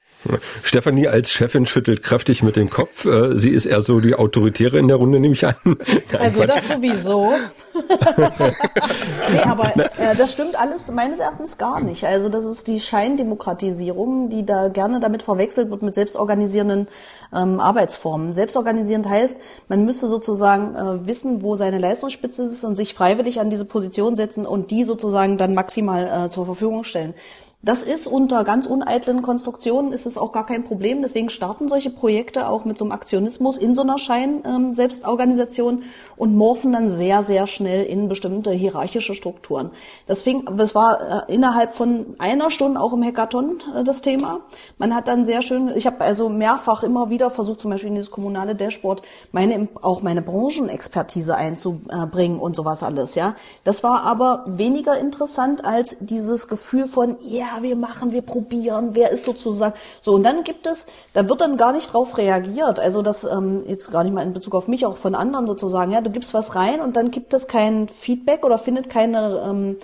[0.63, 3.05] Stefanie als Chefin schüttelt kräftig mit dem Kopf.
[3.05, 5.55] Äh, sie ist eher so die Autoritäre in der Runde, nehme ich an.
[6.19, 7.31] also das sowieso.
[9.31, 12.03] nee, aber äh, das stimmt alles meines Erachtens gar nicht.
[12.03, 16.89] Also das ist die Scheindemokratisierung, die da gerne damit verwechselt wird mit selbstorganisierenden
[17.33, 18.33] ähm, Arbeitsformen.
[18.33, 19.39] Selbstorganisierend heißt,
[19.69, 24.17] man müsste sozusagen äh, wissen, wo seine Leistungsspitze ist und sich freiwillig an diese Position
[24.17, 27.13] setzen und die sozusagen dann maximal äh, zur Verfügung stellen.
[27.61, 31.01] Das ist unter ganz uneitlen Konstruktionen ist es auch gar kein Problem.
[31.01, 35.83] Deswegen starten solche Projekte auch mit so einem Aktionismus in so einer Schein-Selbstorganisation ähm,
[36.15, 39.71] und morphen dann sehr, sehr schnell in bestimmte hierarchische Strukturen.
[40.07, 44.39] Deswegen, das war äh, innerhalb von einer Stunde auch im Hackathon äh, das Thema.
[44.77, 47.95] Man hat dann sehr schön, ich habe also mehrfach immer wieder versucht, zum Beispiel in
[47.95, 49.01] dieses kommunale Dashboard
[49.33, 53.15] meine auch meine Branchenexpertise einzubringen und sowas alles.
[53.15, 53.35] Ja,
[53.65, 59.11] das war aber weniger interessant als dieses Gefühl von ja wir machen, wir probieren, wer
[59.11, 59.75] ist sozusagen.
[60.01, 62.79] So, und dann gibt es, da wird dann gar nicht drauf reagiert.
[62.79, 65.91] Also das ähm, jetzt gar nicht mal in Bezug auf mich, auch von anderen sozusagen,
[65.91, 69.77] ja, du gibst was rein und dann gibt es kein Feedback oder findet keine ähm,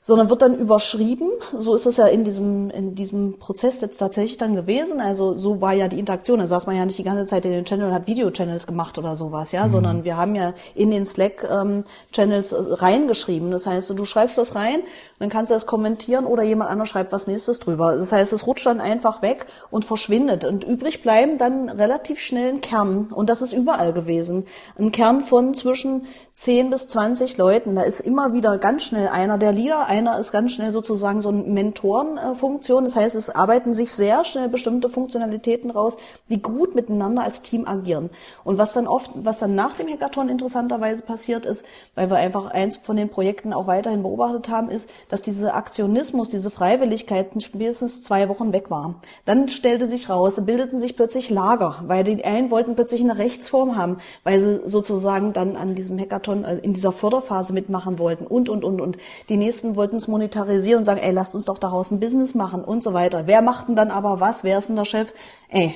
[0.00, 1.28] sondern wird dann überschrieben.
[1.56, 5.00] So ist es ja in diesem, in diesem Prozess jetzt tatsächlich dann gewesen.
[5.00, 6.38] Also so war ja die Interaktion.
[6.38, 8.96] Da saß man ja nicht die ganze Zeit in den Channel und hat Video-Channels gemacht
[8.96, 9.70] oder sowas, ja, mhm.
[9.70, 13.50] sondern wir haben ja in den Slack-Channels ähm, reingeschrieben.
[13.50, 14.80] Das heißt, du schreibst was rein,
[15.18, 17.96] dann kannst du das kommentieren oder jemand anderes schreibt was nächstes drüber.
[17.96, 20.44] Das heißt, es rutscht dann einfach weg und verschwindet.
[20.44, 23.08] Und übrig bleiben dann relativ schnell ein Kern.
[23.12, 24.46] Und das ist überall gewesen.
[24.78, 27.74] Ein Kern von zwischen 10 bis 20 Leuten.
[27.74, 31.28] Da ist immer wieder ganz schnell einer der Leader, einer ist ganz schnell sozusagen so
[31.28, 32.84] eine Mentorenfunktion.
[32.84, 35.96] Das heißt, es arbeiten sich sehr schnell bestimmte Funktionalitäten raus,
[36.28, 38.10] die gut miteinander als Team agieren.
[38.44, 42.46] Und was dann oft, was dann nach dem Hackathon interessanterweise passiert ist, weil wir einfach
[42.46, 48.02] eins von den Projekten auch weiterhin beobachtet haben, ist, dass dieser Aktionismus, diese Freiwilligkeit spätestens
[48.02, 48.96] zwei Wochen weg war.
[49.24, 53.76] Dann stellte sich raus, bildeten sich plötzlich Lager, weil die einen wollten plötzlich eine Rechtsform
[53.76, 58.48] haben, weil sie sozusagen dann an diesem Hackathon äh, in dieser Förderphase mitmachen wollten und,
[58.48, 58.98] und, und, und.
[59.28, 62.62] Die nächsten wollten es monetarisieren und sagen, ey, lasst uns doch daraus ein Business machen
[62.62, 63.26] und so weiter.
[63.26, 64.44] Wer macht denn dann aber was?
[64.44, 65.14] Wer ist denn der Chef?
[65.48, 65.74] Ey,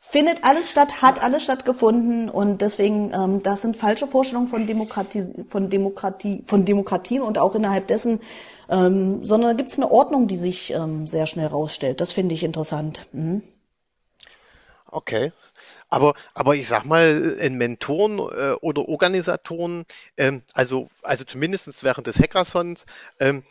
[0.00, 5.46] findet alles statt, hat alles stattgefunden und deswegen, ähm, das sind falsche Vorstellungen von Demokratie,
[5.48, 8.18] von Demokratie, von Demokratien und auch innerhalb dessen,
[8.68, 12.00] ähm, sondern da gibt es eine Ordnung, die sich ähm, sehr schnell rausstellt.
[12.00, 13.06] Das finde ich interessant.
[13.12, 13.42] Mhm.
[14.90, 15.32] Okay.
[15.92, 19.84] Aber, aber ich sag mal, in Mentoren äh, oder Organisatoren,
[20.16, 22.86] ähm, also, also zumindest während des Hackathons,
[23.20, 23.42] ähm,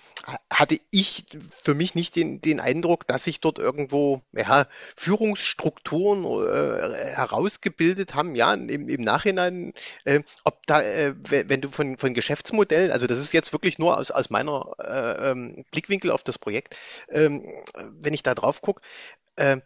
[0.51, 4.65] hatte ich für mich nicht den, den Eindruck, dass sich dort irgendwo ja,
[4.97, 8.33] Führungsstrukturen äh, herausgebildet haben.
[8.33, 9.73] Ja, im, im Nachhinein,
[10.05, 13.99] äh, ob da, äh, wenn du von, von Geschäftsmodellen, also das ist jetzt wirklich nur
[13.99, 16.75] aus, aus meiner äh, ähm, Blickwinkel auf das Projekt,
[17.09, 17.45] ähm,
[17.99, 18.81] wenn ich da drauf gucke,
[19.35, 19.57] äh,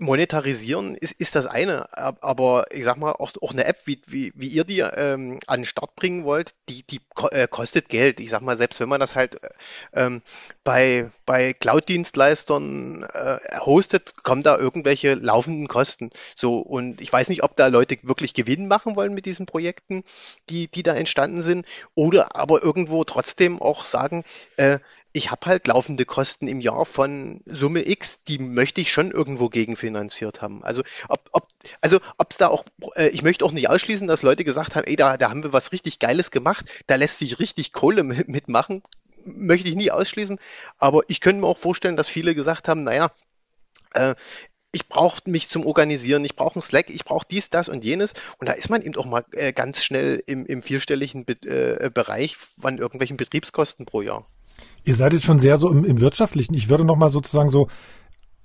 [0.00, 4.32] monetarisieren ist, ist das eine, aber ich sag mal, auch, auch eine App, wie, wie,
[4.34, 8.20] wie ihr die ähm, an den Start bringen wollt, die, die äh, kostet Geld.
[8.20, 9.36] Ich sag mal, selbst wenn man das halt
[9.92, 10.22] ähm,
[10.64, 16.10] bei, bei Cloud-Dienstleistern äh, hostet, kommen da irgendwelche laufenden Kosten.
[16.36, 20.04] So, und ich weiß nicht, ob da Leute wirklich Gewinn machen wollen mit diesen Projekten,
[20.50, 24.24] die, die da entstanden sind, oder aber irgendwo trotzdem auch sagen,
[24.56, 24.78] äh,
[25.16, 29.48] ich habe halt laufende Kosten im Jahr von Summe X, die möchte ich schon irgendwo
[29.48, 30.64] gegenfinanziert haben.
[30.64, 31.48] Also ob, ob
[31.80, 32.64] also ob es da auch,
[32.96, 35.52] äh, ich möchte auch nicht ausschließen, dass Leute gesagt haben, ey, da, da haben wir
[35.52, 38.82] was richtig Geiles gemacht, da lässt sich richtig Kohle mitmachen,
[39.24, 40.40] möchte ich nie ausschließen.
[40.78, 43.12] Aber ich könnte mir auch vorstellen, dass viele gesagt haben, naja,
[43.92, 44.16] äh,
[44.72, 48.14] ich brauche mich zum Organisieren, ich brauche einen Slack, ich brauche dies, das und jenes.
[48.38, 51.88] Und da ist man eben auch mal äh, ganz schnell im, im vierstelligen Be äh,
[51.88, 54.26] Bereich von irgendwelchen Betriebskosten pro Jahr.
[54.84, 56.54] Ihr seid jetzt schon sehr so im, im Wirtschaftlichen.
[56.54, 57.68] Ich würde nochmal sozusagen so,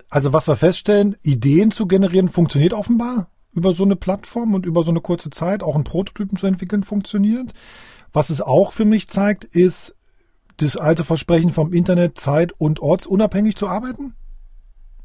[0.08, 4.84] also was wir feststellen, Ideen zu generieren funktioniert offenbar über so eine Plattform und über
[4.84, 5.62] so eine kurze Zeit.
[5.62, 7.52] Auch einen Prototypen zu entwickeln funktioniert.
[8.12, 9.94] Was es auch für mich zeigt, ist
[10.56, 14.14] das alte Versprechen vom Internet, zeit- und ortsunabhängig zu arbeiten.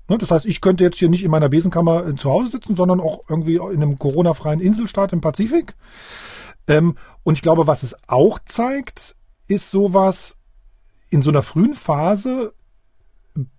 [0.07, 2.75] Ne, das heißt, ich könnte jetzt hier nicht in meiner Besenkammer äh, zu Hause sitzen,
[2.75, 5.75] sondern auch irgendwie in einem Corona-freien Inselstaat im Pazifik.
[6.67, 9.15] Ähm, und ich glaube, was es auch zeigt,
[9.47, 10.37] ist sowas,
[11.09, 12.53] in so einer frühen Phase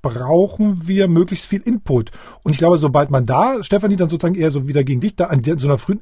[0.03, 2.11] brauchen wir möglichst viel Input.
[2.43, 5.27] Und ich glaube, sobald man da, Stefanie, dann sozusagen eher so wieder gegen dich, da
[5.27, 6.01] an so einer frühen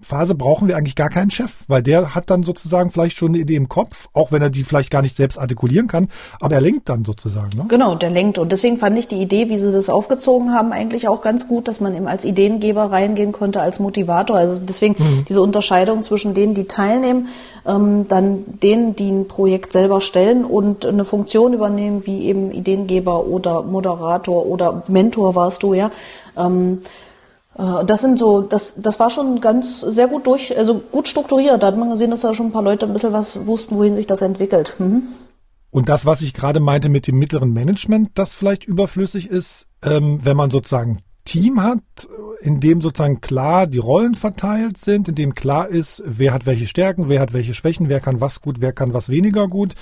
[0.00, 3.38] Phase brauchen wir eigentlich gar keinen Chef, weil der hat dann sozusagen vielleicht schon eine
[3.38, 6.08] Idee im Kopf, auch wenn er die vielleicht gar nicht selbst artikulieren kann,
[6.40, 7.56] aber er lenkt dann sozusagen.
[7.56, 7.64] Ne?
[7.68, 8.38] Genau, der lenkt.
[8.38, 11.68] Und deswegen fand ich die Idee, wie sie das aufgezogen haben, eigentlich auch ganz gut,
[11.68, 14.36] dass man eben als Ideengeber reingehen konnte, als Motivator.
[14.36, 15.24] Also deswegen mhm.
[15.28, 17.28] diese Unterscheidung zwischen denen, die teilnehmen,
[17.66, 23.26] ähm, dann denen, die ein Projekt selber stellen und eine Funktion übernehmen, wie eben Ideengeber
[23.26, 25.90] oder Moderator oder Mentor warst du ja.
[26.36, 26.82] Ähm,
[27.58, 31.62] äh, das sind so, das, das war schon ganz sehr gut durch, also gut strukturiert.
[31.62, 33.96] Da hat man gesehen, dass da schon ein paar Leute ein bisschen was wussten, wohin
[33.96, 34.74] sich das entwickelt.
[34.78, 35.02] Mhm.
[35.70, 40.20] Und das, was ich gerade meinte mit dem mittleren Management, das vielleicht überflüssig ist, ähm,
[40.24, 41.82] wenn man sozusagen Team hat,
[42.40, 46.66] in dem sozusagen klar die Rollen verteilt sind, in dem klar ist, wer hat welche
[46.66, 49.74] Stärken, wer hat welche Schwächen, wer kann was gut, wer kann was weniger gut,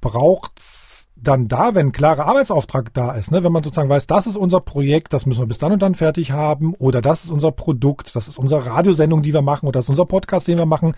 [0.00, 4.26] braucht's dann da, wenn ein klarer Arbeitsauftrag da ist, ne, wenn man sozusagen weiß, das
[4.26, 7.30] ist unser Projekt, das müssen wir bis dann und dann fertig haben, oder das ist
[7.30, 10.58] unser Produkt, das ist unsere Radiosendung, die wir machen, oder das ist unser Podcast, den
[10.58, 10.94] wir machen,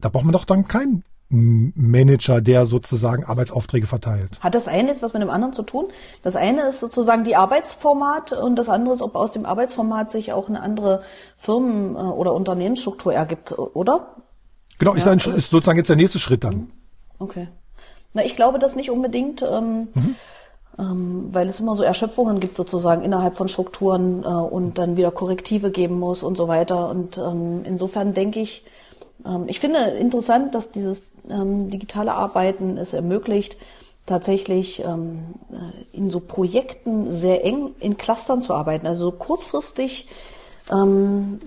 [0.00, 4.38] da braucht man doch dann keinen Manager, der sozusagen Arbeitsaufträge verteilt.
[4.40, 5.86] Hat das eine jetzt was mit dem anderen zu tun?
[6.22, 10.32] Das eine ist sozusagen die Arbeitsformat und das andere ist, ob aus dem Arbeitsformat sich
[10.32, 11.02] auch eine andere
[11.36, 14.16] Firmen- oder Unternehmensstruktur ergibt, oder?
[14.78, 16.70] Genau, ja, ist, ein, also, ist sozusagen jetzt der nächste Schritt dann.
[17.18, 17.48] Okay.
[18.14, 20.16] Na, ich glaube das nicht unbedingt, ähm, mhm.
[20.78, 25.10] ähm, weil es immer so Erschöpfungen gibt sozusagen innerhalb von Strukturen äh, und dann wieder
[25.10, 26.88] Korrektive geben muss und so weiter.
[26.88, 28.64] Und ähm, insofern denke ich,
[29.26, 33.56] ähm, ich finde interessant, dass dieses ähm, digitale Arbeiten es ermöglicht,
[34.06, 38.86] tatsächlich ähm, äh, in so Projekten sehr eng in Clustern zu arbeiten.
[38.86, 40.08] Also kurzfristig
[40.70, 41.40] ähm,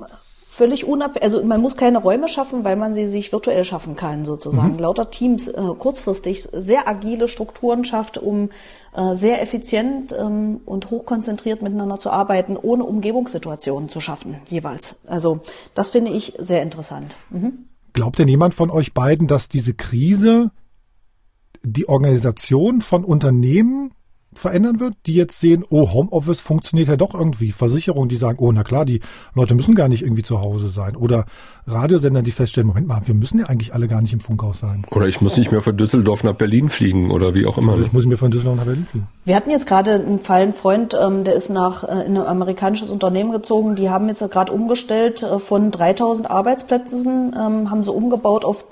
[0.58, 4.26] völlig unabhängig, also man muss keine Räume schaffen, weil man sie sich virtuell schaffen kann,
[4.26, 4.74] sozusagen.
[4.74, 4.80] Mhm.
[4.80, 8.50] Lauter Teams äh, kurzfristig sehr agile Strukturen schafft, um
[8.96, 14.98] äh, sehr effizient ähm, und hochkonzentriert miteinander zu arbeiten, ohne Umgebungssituationen zu schaffen, jeweils.
[15.06, 15.42] Also
[15.76, 17.16] das finde ich sehr interessant.
[17.30, 17.68] Mhm.
[17.94, 20.50] Glaubt denn jemand von euch beiden, dass diese Krise
[21.64, 23.94] die Organisation von Unternehmen
[24.38, 27.52] verändern wird, die jetzt sehen, oh, Homeoffice funktioniert ja doch irgendwie.
[27.52, 29.02] Versicherungen, die sagen, oh, na klar, die
[29.34, 30.96] Leute müssen gar nicht irgendwie zu Hause sein.
[30.96, 31.26] Oder
[31.66, 34.84] Radiosender, die feststellen, Moment mal, wir müssen ja eigentlich alle gar nicht im Funkhaus sein.
[34.92, 37.74] Oder ich muss nicht mehr von Düsseldorf nach Berlin fliegen oder wie auch immer.
[37.74, 39.08] Oder ich muss mir von Düsseldorf nach Berlin fliegen.
[39.26, 42.26] Wir hatten jetzt gerade einen Fall, einen Freund, ähm, der ist nach äh, in ein
[42.26, 43.76] amerikanisches Unternehmen gezogen.
[43.76, 48.66] Die haben jetzt gerade umgestellt äh, von 3000 Arbeitsplätzen, ähm, haben sie umgebaut auf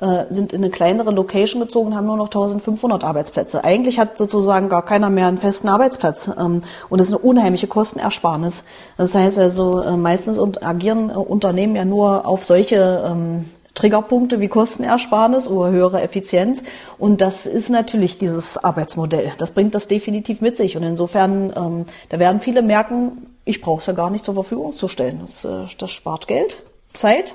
[0.00, 3.64] äh, sind in eine kleinere Location gezogen, haben nur noch 1500 Arbeitsplätze.
[3.64, 7.66] Eigentlich hat sozusagen gar keiner mehr einen festen Arbeitsplatz ähm, und das ist eine unheimliche
[7.66, 8.64] Kostenersparnis.
[8.96, 13.44] Das heißt also, äh, meistens agieren äh, Unternehmen ja nur auf solche ähm,
[13.78, 16.64] Triggerpunkte wie Kostenersparnis oder höhere Effizienz.
[16.98, 19.32] Und das ist natürlich dieses Arbeitsmodell.
[19.38, 20.76] Das bringt das definitiv mit sich.
[20.76, 24.74] Und insofern, ähm, da werden viele merken, ich brauche es ja gar nicht zur Verfügung
[24.74, 25.20] zu stellen.
[25.20, 27.34] Das, äh, das spart Geld, Zeit,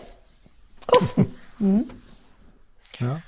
[0.85, 1.33] Kosten.
[1.59, 1.85] mhm.
[2.99, 3.21] Ja.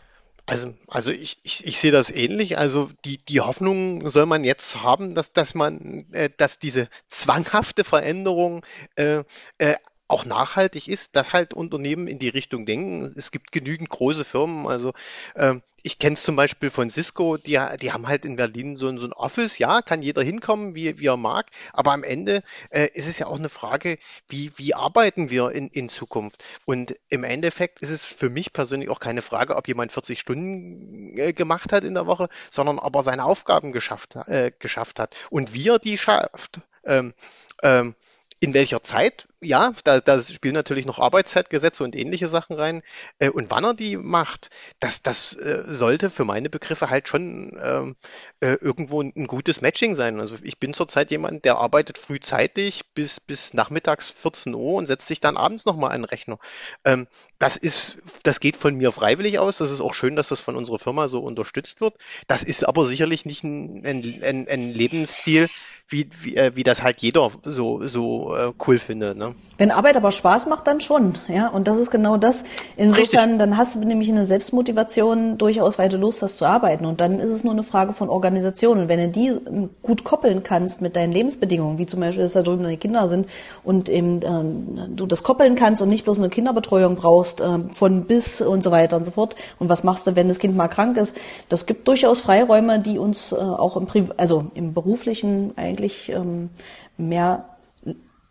[0.47, 2.57] Also, also ich, ich, ich sehe das ähnlich.
[2.57, 7.84] Also die, die Hoffnung soll man jetzt haben, dass, dass man, äh, dass diese zwanghafte
[7.84, 8.63] Veränderung
[8.95, 9.24] äh,
[9.57, 9.76] äh,
[10.07, 13.13] auch nachhaltig ist, dass halt Unternehmen in die Richtung denken.
[13.17, 14.67] Es gibt genügend große Firmen.
[14.67, 14.93] Also
[15.33, 18.95] äh, ich kenne es zum Beispiel von Cisco, die, die haben halt in Berlin so,
[18.97, 21.47] so ein Office, ja, kann jeder hinkommen, wie, wie er mag.
[21.73, 23.97] Aber am Ende äh, ist es ja auch eine Frage,
[24.29, 26.43] wie, wie arbeiten wir in, in Zukunft?
[26.65, 31.17] Und im Endeffekt ist es für mich persönlich auch keine Frage, ob jemand 40 Stunden
[31.17, 35.15] äh, gemacht hat in der Woche, sondern ob er seine Aufgaben geschafft, äh, geschafft hat.
[35.31, 36.61] Und wie er die schafft.
[36.83, 37.15] Ähm,
[37.63, 37.95] ähm,
[38.39, 42.81] in welcher Zeit, ja, da, da spielen natürlich noch Arbeitszeitgesetze und ähnliche Sachen rein.
[43.19, 47.57] Äh, und wann er die macht, das, das äh, sollte für meine Begriffe halt schon
[47.61, 47.95] ähm,
[48.39, 50.19] äh, irgendwo ein, ein, gutes Matching sein.
[50.19, 55.07] Also ich bin zurzeit jemand, der arbeitet frühzeitig bis, bis nachmittags 14 Uhr und setzt
[55.07, 56.39] sich dann abends nochmal an den Rechner.
[56.83, 57.07] Ähm,
[57.39, 59.57] das ist, das geht von mir freiwillig aus.
[59.57, 61.95] Das ist auch schön, dass das von unserer Firma so unterstützt wird.
[62.27, 65.49] Das ist aber sicherlich nicht ein, ein, ein Lebensstil,
[65.87, 69.17] wie, wie, äh, wie das halt jeder so, so cool findet.
[69.17, 69.34] Ne?
[69.57, 71.17] Wenn Arbeit aber Spaß macht, dann schon.
[71.29, 72.43] Ja, und das ist genau das.
[72.75, 73.39] Insofern, Richtig.
[73.39, 76.86] dann hast du nämlich eine Selbstmotivation durchaus, weil du Lust hast zu arbeiten.
[76.86, 78.79] Und dann ist es nur eine Frage von Organisation.
[78.79, 82.33] Und wenn du die ähm, gut koppeln kannst mit deinen Lebensbedingungen, wie zum Beispiel, dass
[82.33, 83.27] da drüben deine Kinder sind
[83.63, 88.03] und eben äh, du das koppeln kannst und nicht bloß eine Kinderbetreuung brauchst, äh, von
[88.03, 89.38] bis und so weiter und so fort.
[89.57, 91.15] Und was machst du, wenn das Kind mal krank ist?
[91.47, 96.09] Das gibt durchaus Freiräume, die uns äh, auch im, Pri also im beruflichen eigentlich eigentlich
[96.09, 96.49] ähm,
[96.97, 97.45] mehr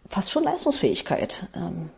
[0.09, 1.49] fast schon Leistungsfähigkeit.
[1.55, 1.91] Ähm,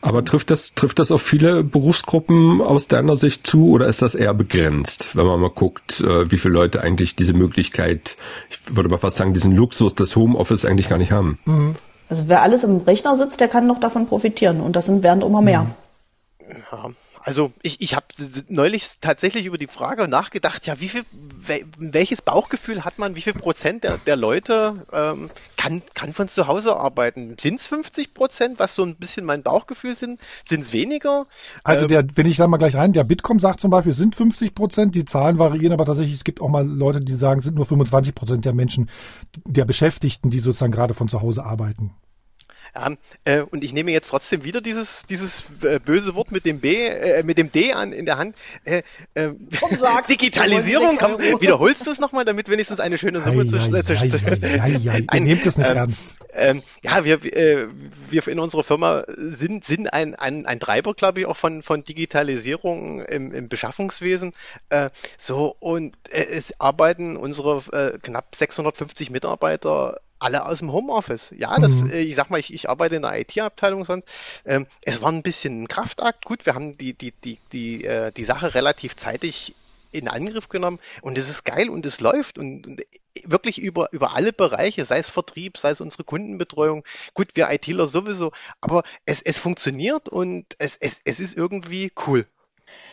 [0.00, 4.14] aber trifft das, trifft das auf viele Berufsgruppen aus deiner Sicht zu oder ist das
[4.14, 8.16] eher begrenzt, wenn man mal guckt, äh, wie viele Leute eigentlich diese Möglichkeit,
[8.48, 11.38] ich würde mal fast sagen, diesen Luxus des Homeoffice eigentlich gar nicht haben?
[11.44, 11.74] Mhm.
[12.08, 15.22] Also wer alles im Rechner sitzt, der kann noch davon profitieren und das sind werden
[15.22, 15.66] immer mehr.
[16.72, 16.90] Ja.
[17.22, 18.06] Also ich, ich habe
[18.48, 21.02] neulich tatsächlich über die Frage nachgedacht, ja, wie viel,
[21.78, 26.46] welches Bauchgefühl hat man, wie viel Prozent der, der Leute ähm, kann, kann von zu
[26.46, 27.36] Hause arbeiten?
[27.38, 30.18] Sind es 50 Prozent, was so ein bisschen mein Bauchgefühl sind?
[30.44, 31.26] Sind es weniger?
[31.62, 34.16] Also der, wenn ich da mal gleich rein, der Bitkom sagt zum Beispiel, es sind
[34.16, 37.44] 50 Prozent, die Zahlen variieren, aber tatsächlich, es gibt auch mal Leute, die sagen, es
[37.44, 38.88] sind nur 25 Prozent der Menschen,
[39.46, 41.92] der Beschäftigten, die sozusagen gerade von zu Hause arbeiten.
[42.74, 42.90] Ja,
[43.24, 46.86] äh, und ich nehme jetzt trotzdem wieder dieses, dieses äh, böse Wort mit dem B,
[46.86, 48.36] äh, mit dem D an in der Hand.
[48.64, 48.82] Äh,
[49.14, 49.30] äh,
[50.08, 50.96] Digitalisierung.
[50.98, 53.58] Komm, wiederholst du es nochmal, damit wenigstens eine schöne Summe zu
[55.12, 56.14] Ihr nehmt es nicht ähm, ernst.
[56.32, 61.26] Ähm, ja, wir, wir in unserer Firma sind, sind ein, ein, ein Treiber, glaube ich,
[61.26, 64.32] auch von, von Digitalisierung im, im Beschaffungswesen.
[64.68, 71.34] Äh, so, und äh, es arbeiten unsere äh, knapp 650 Mitarbeiter alle aus dem Homeoffice.
[71.36, 71.90] Ja, das, mhm.
[71.90, 74.08] äh, ich sag mal, ich, ich arbeite in der IT-Abteilung sonst.
[74.44, 76.24] Ähm, es war ein bisschen ein Kraftakt.
[76.24, 79.54] Gut, wir haben die, die, die, die, äh, die Sache relativ zeitig
[79.92, 82.82] in Angriff genommen und es ist geil und es läuft und, und,
[83.24, 86.84] wirklich über, über alle Bereiche, sei es Vertrieb, sei es unsere Kundenbetreuung.
[87.14, 92.26] Gut, wir ITler sowieso, aber es, es funktioniert und es, es, es ist irgendwie cool.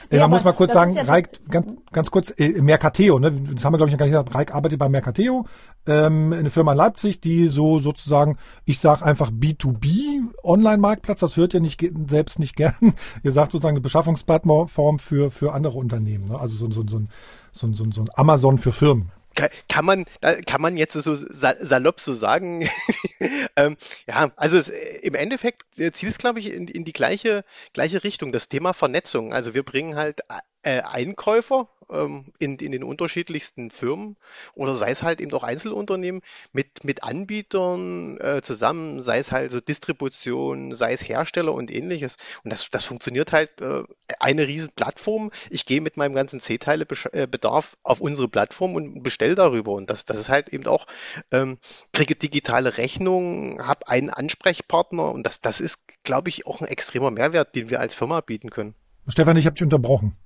[0.10, 3.32] Ja, man muss mal kurz sagen, ja Reik, ganz, ganz kurz, äh, Mercateo, ne?
[3.32, 5.46] das haben wir glaube ich noch gar nicht gesagt, Reik arbeitet bei Mercateo,
[5.86, 11.54] ähm, eine Firma in Leipzig, die so sozusagen, ich sage einfach B2B Online-Marktplatz, das hört
[11.54, 16.40] ihr nicht, selbst nicht gern, ihr sagt sozusagen eine Beschaffungsplattform für, für andere Unternehmen, ne?
[16.40, 17.02] also so, so, so,
[17.52, 19.12] so, so, so ein Amazon für Firmen
[19.68, 20.06] kann man,
[20.46, 22.68] kann man jetzt so salopp so sagen.
[23.56, 23.78] ähm,
[24.08, 28.32] ja, also es, im Endeffekt zielt es, glaube ich, in, in die gleiche, gleiche Richtung.
[28.32, 29.34] Das Thema Vernetzung.
[29.34, 30.22] Also wir bringen halt
[30.64, 34.18] äh, Einkäufer ähm, in, in den unterschiedlichsten Firmen
[34.54, 36.22] oder sei es halt eben auch Einzelunternehmen
[36.52, 42.18] mit, mit Anbietern äh, zusammen, sei es halt so Distribution, sei es Hersteller und ähnliches.
[42.44, 43.84] Und das, das funktioniert halt äh,
[44.20, 45.32] eine riesen Plattform.
[45.50, 49.74] Ich gehe mit meinem ganzen C-Teile-Bedarf äh, auf unsere Plattform und bestelle darüber.
[49.74, 50.88] Und das, das ist halt eben auch,
[51.32, 51.58] ähm,
[51.94, 57.12] kriege digitale Rechnungen, habe einen Ansprechpartner und das, das ist, glaube ich, auch ein extremer
[57.12, 58.76] Mehrwert, den wir als Firma bieten können.
[59.08, 60.18] Stefan, ich habe dich unterbrochen.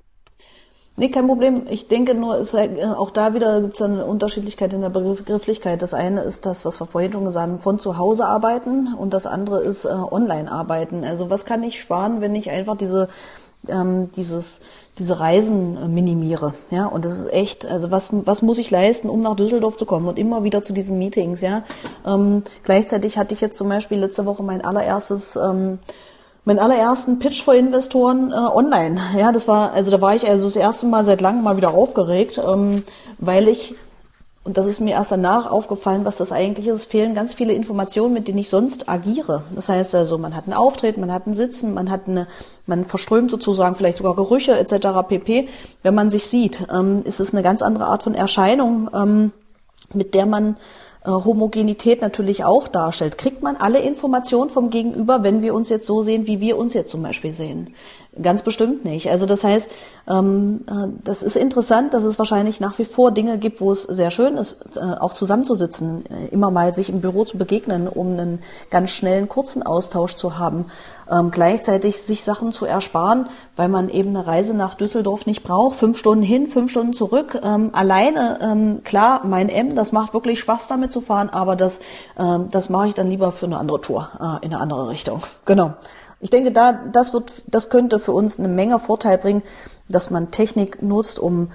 [0.97, 1.63] Nee, kein Problem.
[1.69, 5.81] Ich denke nur, ist halt, auch da wieder gibt es eine Unterschiedlichkeit in der Begrifflichkeit.
[5.81, 9.13] Das eine ist das, was wir vorhin schon gesagt haben, von zu Hause arbeiten und
[9.13, 11.03] das andere ist äh, online arbeiten.
[11.03, 13.07] Also was kann ich sparen, wenn ich einfach diese
[13.67, 14.59] ähm, dieses
[14.97, 19.09] diese Reisen äh, minimiere, ja und das ist echt, also was was muss ich leisten,
[19.09, 21.63] um nach Düsseldorf zu kommen und immer wieder zu diesen Meetings, ja.
[22.05, 25.79] Ähm, gleichzeitig hatte ich jetzt zum Beispiel letzte Woche mein allererstes ähm,
[26.43, 28.99] meinen allerersten Pitch vor Investoren äh, online.
[29.17, 31.73] Ja, das war, also da war ich also das erste Mal seit langem mal wieder
[31.73, 32.83] aufgeregt, ähm,
[33.19, 33.75] weil ich,
[34.43, 38.13] und das ist mir erst danach aufgefallen, was das eigentlich ist, fehlen ganz viele Informationen,
[38.13, 39.43] mit denen ich sonst agiere.
[39.53, 42.27] Das heißt also, man hat einen Auftritt, man hat ein Sitzen, man hat eine,
[42.65, 44.87] man verströmt sozusagen vielleicht sogar Gerüche etc.
[45.07, 45.47] pp.
[45.83, 49.31] Wenn man sich sieht, ähm, ist es eine ganz andere Art von Erscheinung, ähm,
[49.93, 50.57] mit der man
[51.05, 53.17] Homogenität natürlich auch darstellt.
[53.17, 56.73] Kriegt man alle Informationen vom Gegenüber, wenn wir uns jetzt so sehen, wie wir uns
[56.73, 57.73] jetzt zum Beispiel sehen?
[58.21, 59.09] Ganz bestimmt nicht.
[59.09, 59.71] Also das heißt,
[60.09, 63.83] ähm, äh, das ist interessant, dass es wahrscheinlich nach wie vor Dinge gibt, wo es
[63.83, 68.11] sehr schön ist, äh, auch zusammenzusitzen, äh, immer mal sich im Büro zu begegnen, um
[68.11, 68.39] einen
[68.69, 70.65] ganz schnellen, kurzen Austausch zu haben.
[71.09, 75.77] Ähm, gleichzeitig sich Sachen zu ersparen, weil man eben eine Reise nach Düsseldorf nicht braucht.
[75.77, 77.39] Fünf Stunden hin, fünf Stunden zurück.
[77.41, 81.79] Ähm, alleine, ähm, klar, mein M, das macht wirklich Spaß damit zu fahren, aber das,
[82.19, 85.21] ähm, das mache ich dann lieber für eine andere Tour äh, in eine andere Richtung.
[85.45, 85.75] Genau.
[86.21, 89.41] Ich denke, da, das wird, das könnte für uns eine Menge Vorteil bringen,
[89.89, 91.51] dass man Technik nutzt, um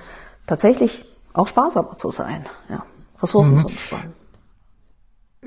[0.47, 2.83] tatsächlich auch sparsamer zu sein, ja,
[3.21, 3.63] Ressourcen mhm.
[3.63, 4.13] zu sparen.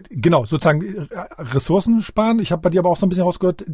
[0.10, 1.08] Genau, sozusagen äh,
[1.40, 2.40] Ressourcen sparen.
[2.40, 3.66] Ich habe bei dir aber auch so ein bisschen rausgehört,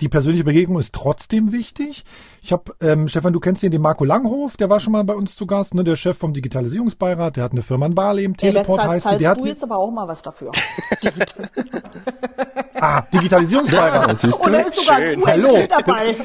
[0.00, 2.04] die persönliche Begegnung ist trotzdem wichtig.
[2.40, 5.14] Ich habe, ähm, Stefan, du kennst den, den Marco Langhof, der war schon mal bei
[5.14, 8.36] uns zu Gast, ne, der Chef vom Digitalisierungsbeirat, der hat eine Firma in Bali im
[8.36, 9.18] Teleport ja, heißt die.
[9.18, 10.52] Der du hat jetzt aber auch mal was dafür.
[12.84, 14.22] ah, Digitalisierungsbeirat.
[14.22, 15.24] Ja, Und da ist sogar Schön.
[15.24, 15.58] ein Hallo.
[15.68, 16.16] dabei.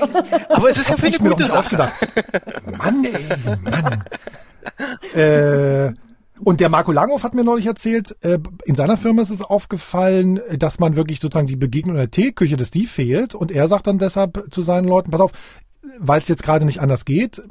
[0.50, 1.60] aber es ist ja für eine gute Sache.
[1.60, 2.08] Ausgedacht.
[2.78, 3.26] Mann, ey,
[3.64, 4.04] Mann.
[5.16, 5.94] äh,
[6.42, 10.40] und der Marco Langhoff hat mir neulich erzählt, äh, in seiner Firma ist es aufgefallen,
[10.58, 13.36] dass man wirklich sozusagen die Begegnung in der Teeküche, dass die fehlt.
[13.36, 15.32] Und er sagt dann deshalb zu seinen Leuten, pass auf,
[15.98, 17.42] weil es jetzt gerade nicht anders geht,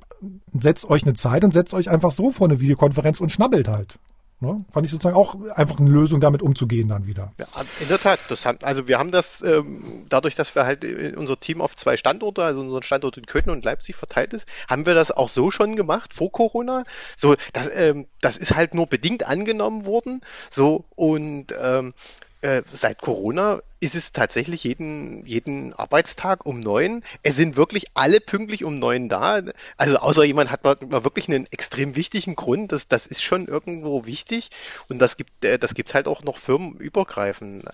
[0.58, 3.98] setzt euch eine Zeit und setzt euch einfach so vor eine Videokonferenz und schnabbelt halt.
[4.40, 4.64] Ne?
[4.70, 7.32] Fand ich sozusagen auch einfach eine Lösung, damit umzugehen dann wieder.
[7.38, 7.46] Ja,
[7.80, 8.20] in der Tat.
[8.28, 11.74] Das haben, also wir haben das ähm, dadurch, dass wir halt äh, unser Team auf
[11.74, 15.28] zwei Standorte, also unseren Standort in Köln und Leipzig verteilt ist, haben wir das auch
[15.28, 16.84] so schon gemacht vor Corona.
[17.16, 20.20] So, das, ähm, das ist halt nur bedingt angenommen worden.
[20.50, 21.94] So und ähm,
[22.40, 27.02] äh, seit Corona ist es tatsächlich jeden, jeden Arbeitstag um neun.
[27.22, 29.42] Es sind wirklich alle pünktlich um neun da.
[29.76, 32.72] Also außer jemand hat mal, wirklich einen extrem wichtigen Grund.
[32.72, 34.50] Das, das ist schon irgendwo wichtig.
[34.88, 37.64] Und das gibt, äh, das gibt halt auch noch firmenübergreifend.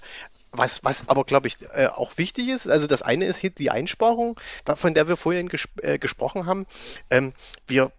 [0.53, 3.71] Was, was aber, glaube ich, äh, auch wichtig ist, also das eine ist hier die
[3.71, 4.39] Einsparung,
[4.77, 6.67] von der wir vorhin ges äh, gesprochen haben.
[7.11, 7.33] Ähm,
[7.67, 7.91] wir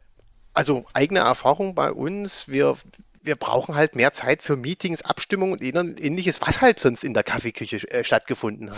[0.56, 2.78] also eigene Erfahrung bei uns, wir,
[3.26, 7.24] wir brauchen halt mehr Zeit für Meetings, Abstimmungen und ähnliches, was halt sonst in der
[7.24, 8.78] Kaffeeküche äh, stattgefunden hat.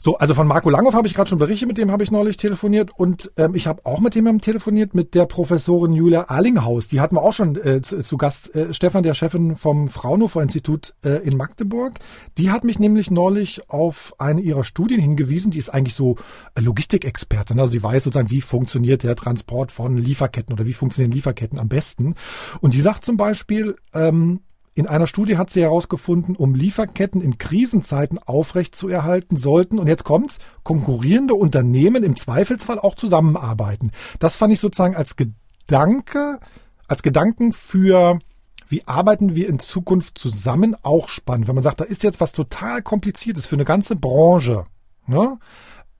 [0.00, 2.36] So, also von Marco Langhoff habe ich gerade schon berichtet, mit dem habe ich neulich
[2.36, 6.88] telefoniert und ähm, ich habe auch mit jemandem telefoniert, mit der Professorin Julia Arlinghaus.
[6.88, 8.54] Die hatten wir auch schon äh, zu, zu, Gast.
[8.54, 11.98] Äh, Stefan, der Chefin vom Fraunhofer Institut äh, in Magdeburg.
[12.36, 15.50] Die hat mich nämlich neulich auf eine ihrer Studien hingewiesen.
[15.50, 16.16] Die ist eigentlich so
[16.54, 17.58] äh, Logistikexpertin.
[17.58, 21.68] Also sie weiß sozusagen, wie funktioniert der Transport von Lieferketten oder wie funktionieren Lieferketten am
[21.68, 22.14] besten.
[22.60, 24.40] Und die sagt zum Beispiel, ähm,
[24.78, 30.38] in einer Studie hat sie herausgefunden, um Lieferketten in Krisenzeiten aufrechtzuerhalten, sollten, und jetzt kommt's,
[30.62, 33.90] konkurrierende Unternehmen im Zweifelsfall auch zusammenarbeiten.
[34.20, 36.38] Das fand ich sozusagen als Gedanke,
[36.86, 38.20] als Gedanken für,
[38.68, 41.48] wie arbeiten wir in Zukunft zusammen, auch spannend.
[41.48, 44.64] Wenn man sagt, da ist jetzt was total kompliziertes für eine ganze Branche.
[45.08, 45.38] Ne?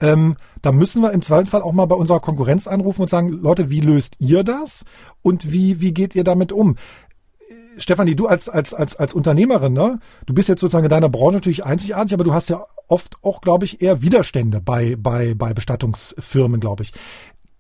[0.01, 3.71] Ähm, da müssen wir im Zweifelsfall auch mal bei unserer Konkurrenz anrufen und sagen, Leute,
[3.71, 4.85] wie löst ihr das?
[5.23, 6.77] Und wie, wie geht ihr damit um?
[7.79, 10.01] Stefanie, du als, als, als, als Unternehmerin, ne?
[10.27, 13.41] Du bist jetzt sozusagen in deiner Branche natürlich einzigartig, aber du hast ja oft auch,
[13.41, 16.93] glaube ich, eher Widerstände bei, bei, bei Bestattungsfirmen, glaube ich.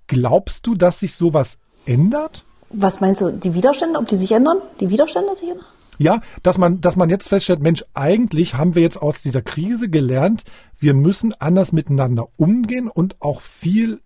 [0.06, 2.44] Glaubst du, dass sich sowas ändert?
[2.70, 4.58] Was meinst du, die Widerstände, ob die sich ändern?
[4.80, 5.66] Die Widerstände sich ändern?
[5.98, 9.88] Ja, dass man, dass man jetzt feststellt, Mensch, eigentlich haben wir jetzt aus dieser Krise
[9.88, 10.44] gelernt,
[10.78, 14.00] wir müssen anders miteinander umgehen und auch viel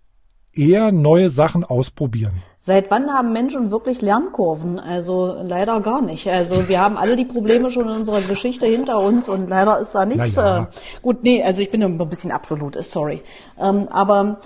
[0.53, 2.43] eher neue Sachen ausprobieren.
[2.57, 4.79] Seit wann haben Menschen wirklich Lernkurven?
[4.79, 6.27] Also leider gar nicht.
[6.29, 9.93] Also wir haben alle die Probleme schon in unserer Geschichte hinter uns und leider ist
[9.93, 10.35] da nichts.
[10.35, 10.63] Ja.
[10.63, 10.65] Äh,
[11.01, 13.21] gut, nee, also ich bin ein bisschen absolut, sorry.
[13.59, 14.39] Ähm, aber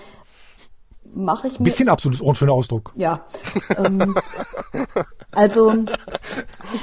[1.14, 1.66] mache ich mir.
[1.66, 2.94] Bisschen absolut ist auch ein schöner Ausdruck.
[2.96, 3.26] Ja.
[3.78, 4.16] Ähm,
[5.32, 5.74] also
[6.74, 6.82] ich,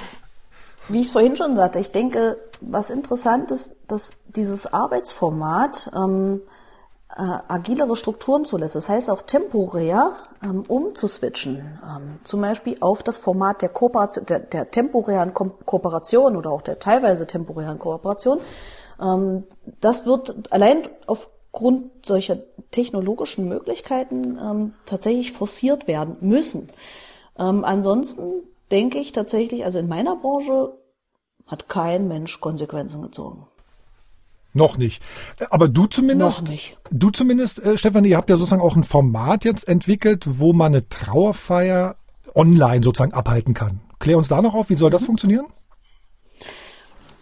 [0.89, 6.43] wie ich es vorhin schon sagte, ich denke, was interessant ist, dass dieses Arbeitsformat ähm,
[7.16, 8.74] äh, agilere Strukturen zulässt.
[8.74, 14.40] Das heißt auch temporär ähm, umzuswitchen, ähm, zum Beispiel auf das Format der, Kooperation, der,
[14.40, 18.40] der temporären Ko Kooperation oder auch der teilweise temporären Kooperation.
[19.00, 19.44] Ähm,
[19.80, 22.38] das wird allein aufgrund solcher
[22.70, 26.70] technologischen Möglichkeiten ähm, tatsächlich forciert werden müssen.
[27.38, 28.42] Ähm, ansonsten
[28.72, 30.76] denke ich tatsächlich, also in meiner Branche
[31.46, 33.46] hat kein Mensch Konsequenzen gezogen.
[34.55, 35.02] Noch nicht.
[35.50, 36.42] Aber du zumindest.
[36.42, 36.78] Noch nicht.
[36.90, 40.68] Du zumindest, äh, Stefanie, ihr habt ja sozusagen auch ein Format jetzt entwickelt, wo man
[40.68, 41.96] eine Trauerfeier
[42.34, 43.80] online sozusagen abhalten kann.
[43.98, 45.07] Klär uns da noch auf, wie soll das mhm.
[45.07, 45.46] funktionieren?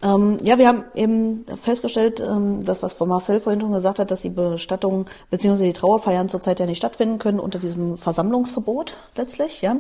[0.03, 4.11] Ähm, ja, wir haben eben festgestellt, ähm, das, was Frau Marcel vorhin schon gesagt hat,
[4.11, 5.67] dass die Bestattungen bzw.
[5.67, 9.77] die Trauerfeiern zurzeit ja nicht stattfinden können unter diesem Versammlungsverbot letztlich, ja.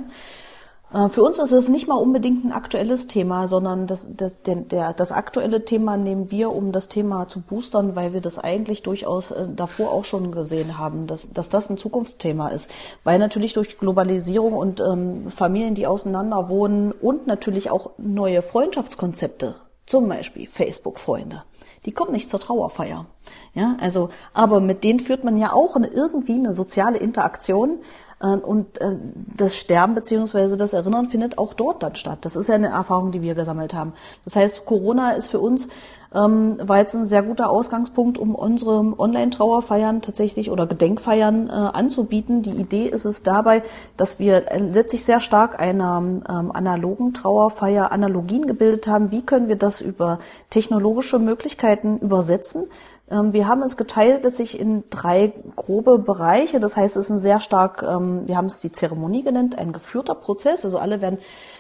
[0.93, 4.93] Äh, für uns ist es nicht mal unbedingt ein aktuelles Thema, sondern das, das, der,
[4.93, 9.31] das aktuelle Thema nehmen wir, um das Thema zu boostern, weil wir das eigentlich durchaus
[9.31, 12.69] äh, davor auch schon gesehen haben, dass, dass das ein Zukunftsthema ist.
[13.05, 19.57] Weil natürlich durch Globalisierung und ähm, Familien, die auseinander wohnen und natürlich auch neue Freundschaftskonzepte,
[19.87, 21.43] zum Beispiel Facebook-Freunde,
[21.85, 23.07] die kommen nicht zur Trauerfeier.
[23.55, 27.81] Ja, also, aber mit denen führt man ja auch eine, irgendwie eine soziale Interaktion.
[28.23, 28.97] Äh, und äh,
[29.37, 32.19] das Sterben beziehungsweise das Erinnern findet auch dort dann statt.
[32.23, 33.93] Das ist ja eine Erfahrung, die wir gesammelt haben.
[34.25, 35.69] Das heißt, Corona ist für uns
[36.15, 42.43] ähm, war jetzt ein sehr guter Ausgangspunkt, um unsere Online-Trauerfeiern tatsächlich oder Gedenkfeiern äh, anzubieten.
[42.43, 43.63] Die Idee ist es dabei,
[43.97, 49.11] dass wir letztlich sehr stark einer ähm, analogen Trauerfeier Analogien gebildet haben.
[49.11, 50.19] Wie können wir das über
[50.51, 52.67] technologische Möglichkeiten übersetzen?
[53.13, 56.61] Ähm, wir haben es geteilt letztlich in drei grobe Bereiche.
[56.61, 59.73] Das heißt, es ist ein sehr stark, ähm, wir haben es die Zeremonie genannt, ein
[59.73, 60.65] geführter Prozess.
[60.65, 61.19] Also alle werden,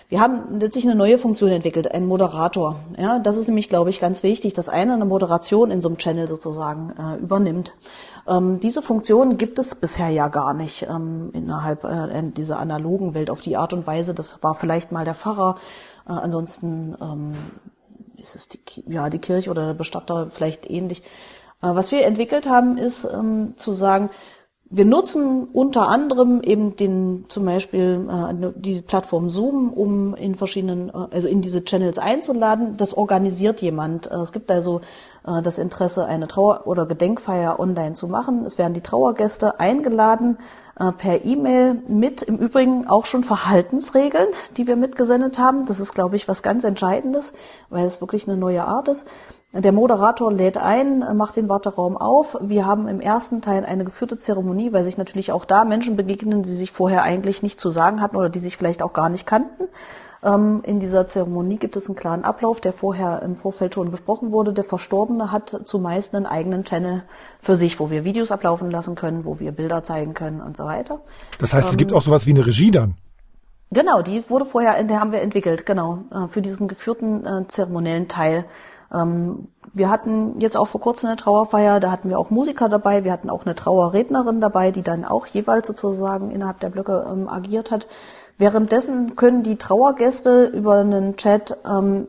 [0.08, 2.76] wir haben letztlich eine neue Funktion entwickelt, einen Moderator.
[2.98, 5.98] Ja, das ist nämlich, glaube ich, ganz wichtig, dass einer eine Moderation in so einem
[5.98, 7.74] Channel sozusagen äh, übernimmt.
[8.26, 13.30] Ähm, diese Funktion gibt es bisher ja gar nicht ähm, innerhalb äh, dieser analogen Welt
[13.30, 14.14] auf die Art und Weise.
[14.14, 15.56] Das war vielleicht mal der Pfarrer.
[16.08, 17.34] Äh, ansonsten ähm,
[18.16, 21.02] ist es die, ja, die Kirche oder der Bestatter vielleicht ähnlich.
[21.62, 24.10] Äh, was wir entwickelt haben, ist ähm, zu sagen,
[24.74, 30.88] wir nutzen unter anderem eben den zum Beispiel äh, die Plattform Zoom, um in verschiedenen,
[30.88, 32.78] äh, also in diese Channels einzuladen.
[32.78, 34.10] Das organisiert jemand.
[34.10, 34.80] Äh, es gibt also
[35.26, 38.46] äh, das Interesse, eine Trauer- oder Gedenkfeier online zu machen.
[38.46, 40.38] Es werden die Trauergäste eingeladen
[40.98, 45.66] per E-Mail mit im Übrigen auch schon Verhaltensregeln, die wir mitgesendet haben.
[45.66, 47.32] Das ist, glaube ich, was ganz Entscheidendes,
[47.68, 49.06] weil es wirklich eine neue Art ist.
[49.52, 52.38] Der Moderator lädt ein, macht den Warteraum auf.
[52.40, 56.42] Wir haben im ersten Teil eine geführte Zeremonie, weil sich natürlich auch da Menschen begegnen,
[56.42, 59.26] die sich vorher eigentlich nicht zu sagen hatten oder die sich vielleicht auch gar nicht
[59.26, 59.68] kannten.
[60.24, 64.30] Ähm, in dieser Zeremonie gibt es einen klaren Ablauf, der vorher im Vorfeld schon besprochen
[64.30, 64.52] wurde.
[64.52, 67.02] Der Verstorbene hat zumeist einen eigenen Channel
[67.40, 70.64] für sich, wo wir Videos ablaufen lassen können, wo wir Bilder zeigen können und so
[70.64, 71.00] weiter.
[71.38, 72.94] Das heißt, es gibt ähm, auch sowas wie eine Regie dann?
[73.72, 78.06] Genau, die wurde vorher, der haben wir entwickelt, genau, äh, für diesen geführten äh, zeremoniellen
[78.06, 78.44] Teil
[78.92, 83.04] ähm, wir hatten jetzt auch vor kurzem eine Trauerfeier, da hatten wir auch Musiker dabei,
[83.04, 87.28] wir hatten auch eine Trauerrednerin dabei, die dann auch jeweils sozusagen innerhalb der Blöcke ähm,
[87.28, 87.86] agiert hat.
[88.38, 92.08] Währenddessen können die Trauergäste über einen Chat ähm,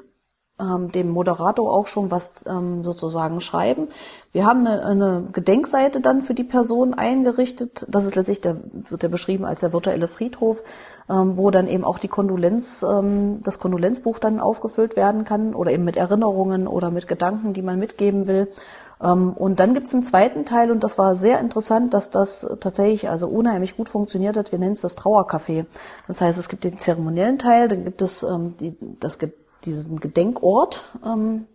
[0.60, 3.88] ähm, dem Moderator auch schon was ähm, sozusagen schreiben.
[4.32, 7.86] Wir haben eine, eine Gedenkseite dann für die Person eingerichtet.
[7.89, 10.62] Das ist letztlich, der wird ja beschrieben als der virtuelle Friedhof,
[11.10, 15.72] ähm, wo dann eben auch die Kondolenz, ähm, das Kondolenzbuch dann aufgefüllt werden kann oder
[15.72, 18.47] eben mit Erinnerungen oder mit Gedanken, die man mitgeben will.
[19.01, 22.47] Ähm, und dann gibt es einen zweiten Teil und das war sehr interessant, dass das
[22.60, 24.51] tatsächlich also unheimlich gut funktioniert hat.
[24.51, 25.66] Wir nennen es das Trauercafé.
[26.08, 29.99] Das heißt, es gibt den zeremoniellen Teil, dann gibt es ähm, die, das gibt diesen
[29.99, 31.45] Gedenkort ähm,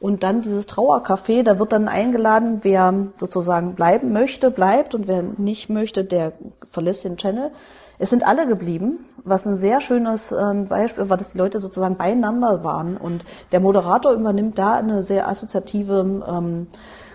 [0.00, 5.22] und dann dieses Trauercafé, da wird dann eingeladen, wer sozusagen bleiben möchte, bleibt und wer
[5.22, 6.32] nicht möchte, der
[6.70, 7.50] verlässt den Channel.
[7.98, 11.96] Es sind alle geblieben, was ein sehr schönes ähm, Beispiel war, dass die Leute sozusagen
[11.96, 16.66] beieinander waren und der Moderator übernimmt da eine sehr assoziative ähm,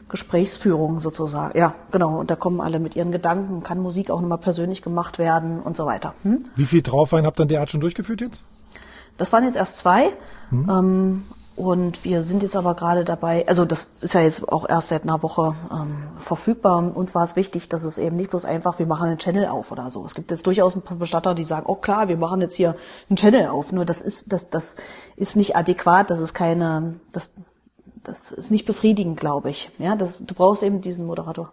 [0.09, 1.57] Gesprächsführung sozusagen.
[1.57, 2.19] Ja, genau.
[2.19, 5.77] Und da kommen alle mit ihren Gedanken, kann Musik auch nochmal persönlich gemacht werden und
[5.77, 6.15] so weiter.
[6.23, 6.45] Hm?
[6.55, 8.41] Wie viel Trauerfeiern habt ihr in der Art schon durchgeführt jetzt?
[9.19, 10.11] Das waren jetzt erst zwei.
[10.49, 10.69] Mhm.
[10.69, 11.23] Ähm,
[11.59, 15.03] und wir sind jetzt aber gerade dabei, also das ist ja jetzt auch erst seit
[15.03, 16.95] einer Woche ähm, verfügbar.
[16.95, 19.69] Uns war es wichtig, dass es eben nicht bloß einfach, wir machen einen Channel auf
[19.73, 20.05] oder so.
[20.05, 22.77] Es gibt jetzt durchaus ein paar Bestatter, die sagen, oh klar, wir machen jetzt hier
[23.09, 23.73] einen Channel auf.
[23.73, 24.77] Nur das ist, das, das
[25.17, 27.33] ist nicht adäquat, das ist keine, das,
[28.05, 29.69] das ist nicht befriedigend, glaube ich.
[29.79, 31.51] Ja, das, du brauchst eben diesen Moderator.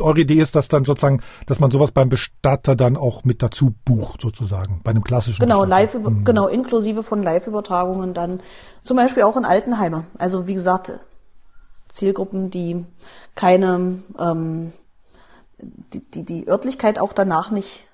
[0.00, 3.74] Eure Idee ist, dass dann sozusagen, dass man sowas beim Bestatter dann auch mit dazu
[3.84, 5.40] bucht, sozusagen, bei einem klassischen.
[5.40, 5.82] Genau, Bestatter.
[5.82, 6.24] live, mhm.
[6.24, 8.40] genau, inklusive von Live-Übertragungen dann,
[8.84, 10.04] zum Beispiel auch in Altenheime.
[10.18, 10.92] Also wie gesagt,
[11.88, 12.84] Zielgruppen, die
[13.34, 14.72] keine, ähm,
[15.58, 17.86] die, die, die Örtlichkeit auch danach nicht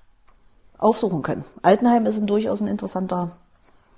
[0.78, 1.44] aufsuchen können.
[1.62, 3.32] Altenheim ist ein durchaus ein interessanter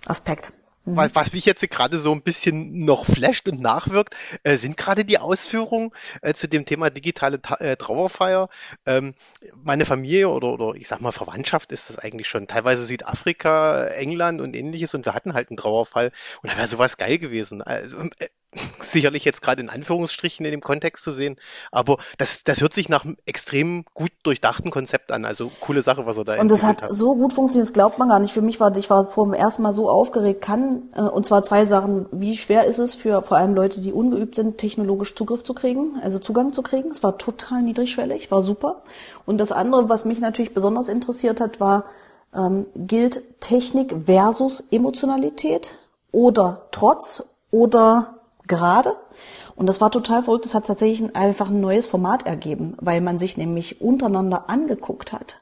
[0.07, 0.53] Aspekt.
[0.85, 0.97] Mhm.
[1.15, 5.19] Was, mich jetzt gerade so ein bisschen noch flasht und nachwirkt, äh, sind gerade die
[5.19, 5.91] Ausführungen
[6.23, 8.49] äh, zu dem Thema digitale Ta äh, Trauerfeier.
[8.85, 9.15] Ähm,
[9.63, 14.41] meine Familie oder, oder ich sag mal Verwandtschaft ist das eigentlich schon teilweise Südafrika, England
[14.41, 16.11] und ähnliches und wir hatten halt einen Trauerfall
[16.43, 17.63] und da wäre sowas geil gewesen.
[17.63, 18.29] Also, äh,
[18.81, 21.37] sicherlich jetzt gerade in Anführungsstrichen in dem Kontext zu sehen,
[21.71, 25.25] aber das, das hört sich nach einem extrem gut durchdachten Konzept an.
[25.25, 27.99] Also coole Sache, was er da Und das hat, hat, so gut funktioniert, das glaubt
[27.99, 28.33] man gar nicht.
[28.33, 31.43] Für mich war, ich war vor dem ersten Mal so aufgeregt, kann, äh, und zwar
[31.45, 32.07] zwei Sachen.
[32.13, 35.99] Wie schwer ist es für vor allem Leute, die ungeübt sind, technologisch Zugriff zu kriegen,
[36.03, 36.91] also Zugang zu kriegen?
[36.91, 38.83] Es war total niedrigschwellig, war super.
[39.25, 41.85] Und das andere, was mich natürlich besonders interessiert hat, war,
[42.35, 45.75] ähm, gilt Technik versus Emotionalität
[46.11, 48.97] oder Trotz oder gerade.
[49.55, 50.45] Und das war total verrückt.
[50.45, 55.41] Das hat tatsächlich einfach ein neues Format ergeben, weil man sich nämlich untereinander angeguckt hat.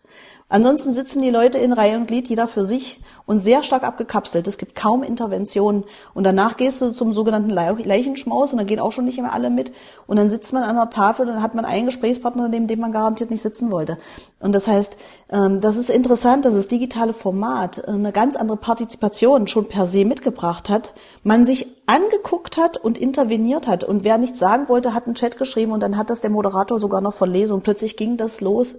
[0.53, 4.48] Ansonsten sitzen die Leute in Reihe und Glied, jeder für sich und sehr stark abgekapselt.
[4.48, 5.84] Es gibt kaum Interventionen.
[6.12, 9.48] Und danach gehst du zum sogenannten Leichenschmaus und dann gehen auch schon nicht mehr alle
[9.48, 9.70] mit.
[10.09, 12.80] Und dann sitzt man an einer Tafel und dann hat man einen Gesprächspartner, neben dem
[12.80, 13.96] man garantiert nicht sitzen wollte.
[14.40, 14.96] Und das heißt,
[15.30, 20.05] ähm, das ist interessant, dass das digitale Format eine ganz andere Partizipation schon per se
[20.05, 20.94] mitgebracht hat.
[21.22, 23.84] Man sich angeguckt hat und interveniert hat.
[23.84, 26.80] Und wer nichts sagen wollte, hat einen Chat geschrieben und dann hat das der Moderator
[26.80, 27.55] sogar noch verlesen.
[27.55, 28.76] Und plötzlich ging das los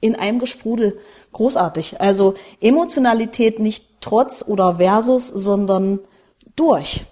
[0.00, 0.98] in einem Gesprudel.
[1.32, 2.00] Großartig.
[2.00, 6.00] Also Emotionalität nicht trotz oder versus, sondern
[6.56, 7.04] durch.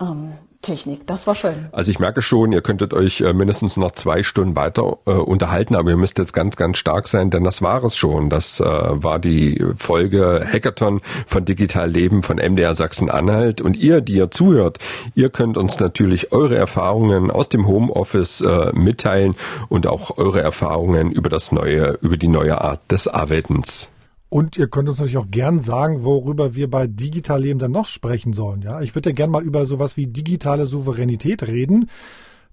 [0.00, 0.32] Ähm,
[0.66, 1.06] Technik.
[1.06, 1.66] Das war schön.
[1.70, 5.76] Also ich merke schon, ihr könntet euch äh, mindestens noch zwei Stunden weiter äh, unterhalten,
[5.76, 8.30] aber ihr müsst jetzt ganz, ganz stark sein, denn das war es schon.
[8.30, 13.60] Das äh, war die Folge Hackathon von Digital Leben von MDR Sachsen-Anhalt.
[13.60, 14.78] Und ihr, die ihr zuhört,
[15.14, 19.36] ihr könnt uns natürlich eure Erfahrungen aus dem Homeoffice äh, mitteilen
[19.68, 23.88] und auch eure Erfahrungen über das neue, über die neue Art des Arbeitens.
[24.28, 27.86] Und ihr könnt uns natürlich auch gern sagen, worüber wir bei Digital Leben dann noch
[27.86, 28.62] sprechen sollen.
[28.62, 31.88] Ja, ich würde ja gern mal über sowas wie digitale Souveränität reden.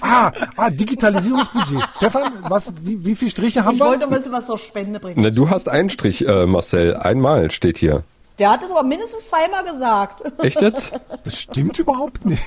[0.00, 1.82] ah, ah, Digitalisierungsbudget.
[1.96, 3.86] Stefan, was, wie, wie viele Striche haben ich wir?
[3.86, 5.22] Ich wollte ein bisschen was zur Spende bringen.
[5.22, 6.94] Na, du hast einen Strich, äh, Marcel.
[6.96, 8.04] Einmal steht hier.
[8.38, 10.22] Der hat es aber mindestens zweimal gesagt.
[10.44, 10.92] Echt jetzt?
[11.24, 12.42] Das stimmt überhaupt nicht.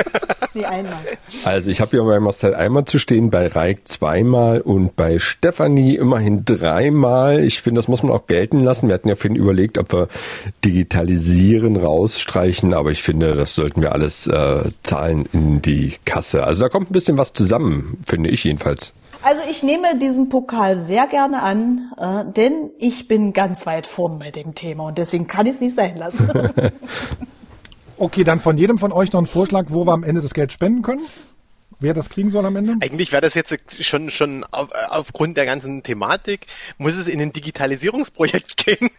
[0.54, 0.98] nee, einmal.
[1.44, 5.96] Also ich habe hier bei Marcel einmal zu stehen, bei Reik zweimal und bei Stefanie
[5.96, 7.42] immerhin dreimal.
[7.42, 8.88] Ich finde, das muss man auch gelten lassen.
[8.88, 10.08] Wir hatten ja vorhin überlegt, ob wir
[10.64, 16.44] digitalisieren, rausstreichen, aber ich finde, das sollten wir alles äh, zahlen in die Kasse.
[16.44, 18.92] Also da kommt ein bisschen was zusammen, finde ich jedenfalls.
[19.22, 24.18] Also ich nehme diesen Pokal sehr gerne an, äh, denn ich bin ganz weit vorn
[24.18, 26.28] bei dem Thema und deswegen kann ich es nicht sein lassen.
[27.98, 30.52] okay, dann von jedem von euch noch ein Vorschlag, wo wir am Ende das Geld
[30.52, 31.02] spenden können
[31.80, 32.76] wer das kriegen soll am Ende?
[32.80, 36.46] Eigentlich wäre das jetzt schon, schon auf, aufgrund der ganzen Thematik,
[36.78, 38.90] muss es in ein Digitalisierungsprojekt gehen.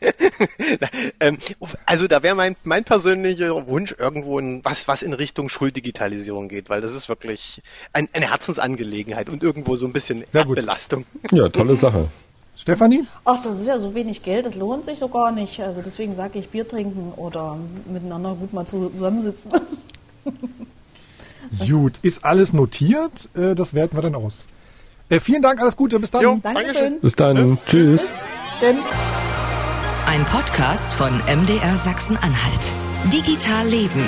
[1.19, 1.37] Ähm,
[1.85, 6.69] also da wäre mein, mein persönlicher Wunsch irgendwo in, was, was in Richtung Schuldigitalisierung geht,
[6.69, 7.61] weil das ist wirklich
[7.93, 11.05] ein, eine Herzensangelegenheit und irgendwo so ein bisschen Belastung.
[11.31, 12.09] Ja, tolle Sache.
[12.55, 13.05] Stefanie?
[13.25, 15.59] Ach, das ist ja so wenig Geld, das lohnt sich so gar nicht.
[15.61, 17.57] Also deswegen sage ich Bier trinken oder
[17.91, 19.51] miteinander gut mal zusammensitzen.
[21.59, 23.29] Gut, ist alles notiert.
[23.35, 24.45] Äh, das werten wir dann aus.
[25.09, 26.21] Äh, vielen Dank, alles Gute, bis dann.
[26.21, 26.99] Jo, Dankeschön.
[27.01, 28.09] Bis dann, tschüss.
[28.61, 28.75] Denn
[30.07, 32.73] Ein Podcast von MDR Sachsen-Anhalt.
[33.11, 34.03] Digital Leben.